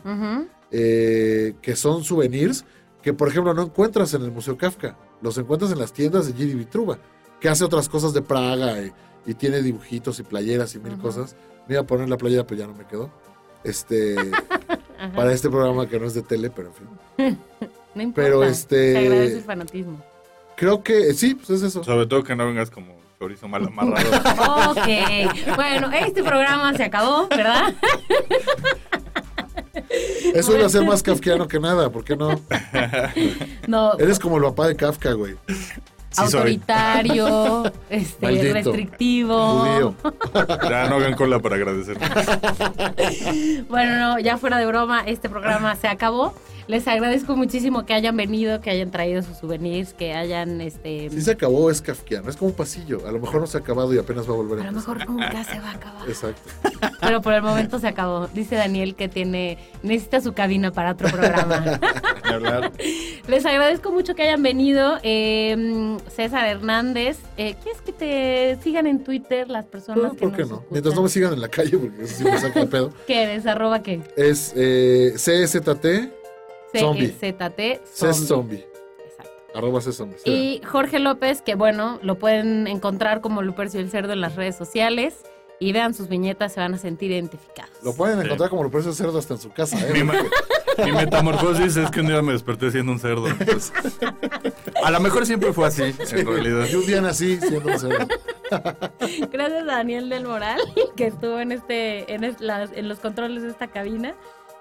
[0.70, 2.64] eh, que son souvenirs
[3.04, 6.32] que, por ejemplo, no encuentras en el Museo Kafka, los encuentras en las tiendas de
[6.32, 6.98] Giri Vitruva,
[7.38, 8.92] que hace otras cosas de Praga y,
[9.26, 11.36] y tiene dibujitos y playeras y mil cosas.
[11.68, 13.10] Me iba a poner la playera, pero ya no me quedó.
[13.62, 14.16] Este,
[14.98, 15.12] Ajá.
[15.14, 16.74] para este programa que no es de tele, pero en
[17.28, 17.38] fin.
[17.94, 18.26] No importa.
[18.28, 20.02] pero, este- Se agradece el fanatismo.
[20.56, 21.84] Creo que sí, pues es eso.
[21.84, 24.10] Sobre todo que no vengas como chorizo mal amarrado.
[24.70, 25.54] Ok.
[25.54, 27.72] Bueno, este programa se acabó, ¿verdad?
[30.34, 32.40] Eso iba a ser más kafkiano que nada, ¿por qué no?
[33.66, 33.98] No.
[33.98, 35.36] Eres como el papá de Kafka, güey.
[36.14, 36.40] Sí soy.
[36.40, 38.54] autoritario, este, Maldito.
[38.54, 39.58] restrictivo.
[39.60, 39.94] Judío.
[40.70, 41.96] Ya no hagan cola para agradecer.
[43.68, 46.34] Bueno, no, ya fuera de broma, este programa se acabó.
[46.66, 51.10] Les agradezco muchísimo que hayan venido, que hayan traído sus souvenirs, que hayan, este...
[51.10, 52.30] Si se acabó, es kafkiano.
[52.30, 53.06] Es como un pasillo.
[53.06, 54.78] A lo mejor no se ha acabado y apenas va a volver A a lo
[54.78, 54.96] empezar.
[54.96, 56.08] mejor nunca se va a acabar.
[56.08, 56.50] Exacto.
[57.02, 58.28] Pero por el momento se acabó.
[58.28, 61.78] Dice Daniel que tiene necesita su cabina para otro programa.
[63.28, 64.96] Les agradezco mucho que hayan venido.
[65.02, 70.32] Eh, César Hernández, eh, ¿quieres que te sigan en Twitter las personas No, que ¿Por
[70.32, 70.54] qué nos no?
[70.56, 70.68] escuchan?
[70.70, 72.92] Mientras no me sigan en la calle, porque eso sí me saca de pedo.
[73.06, 73.46] ¿Qué eres?
[73.46, 74.00] ¿Arroba qué?
[74.16, 77.08] Es eh, CSTT, Zombie.
[77.10, 78.64] CZT CES Zombie.
[79.54, 80.16] Arroba Zombie.
[80.24, 84.56] Y Jorge López, que bueno, lo pueden encontrar como Lupercio el Cerdo en las redes
[84.56, 85.14] sociales.
[85.60, 87.70] Y vean sus viñetas, se van a sentir identificados.
[87.84, 89.78] Lo pueden encontrar como lo precio cerdo hasta en su casa.
[89.78, 89.90] ¿eh?
[89.94, 90.14] Mi, ma-
[90.84, 93.26] mi metamorfosis es que un día me desperté siendo un cerdo.
[94.84, 96.66] a lo mejor siempre fue así, en realidad.
[96.70, 98.06] Y un día nací siendo un cerdo.
[99.32, 100.60] Gracias a Daniel del Moral,
[100.96, 104.14] que estuvo en este, en, es- las- en los controles de esta cabina.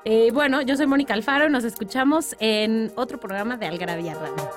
[0.05, 4.49] Eh, bueno, yo soy Mónica Alfaro, nos escuchamos en otro programa de Algravia Radio.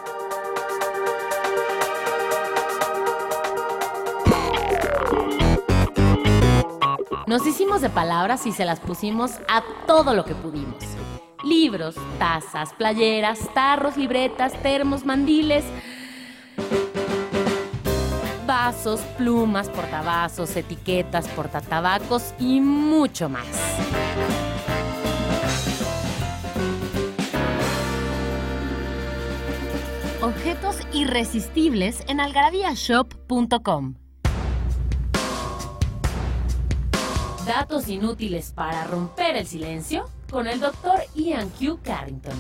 [7.27, 10.77] Nos hicimos de palabras y se las pusimos a todo lo que pudimos.
[11.47, 15.65] Libros, tazas, playeras, tarros, libretas, termos, mandiles,
[18.45, 23.47] vasos, plumas, portavasos, etiquetas, portatabacos y mucho más.
[30.21, 33.95] Objetos irresistibles en algarabíashop.com.
[37.47, 41.79] Datos inútiles para romper el silencio con el doctor Ian Q.
[41.83, 42.35] Carrington.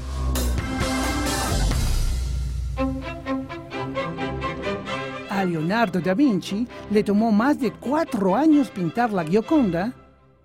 [5.31, 9.95] A Leonardo da Vinci le tomó más de cuatro años pintar la Gioconda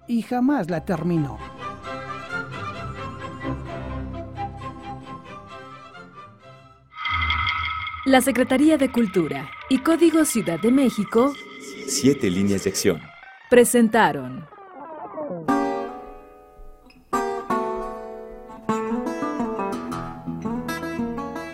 [0.08, 1.38] y jamás la terminó.
[8.06, 11.34] La Secretaría de Cultura y Código Ciudad de México
[11.86, 13.02] Siete líneas de acción.
[13.49, 14.47] presentaron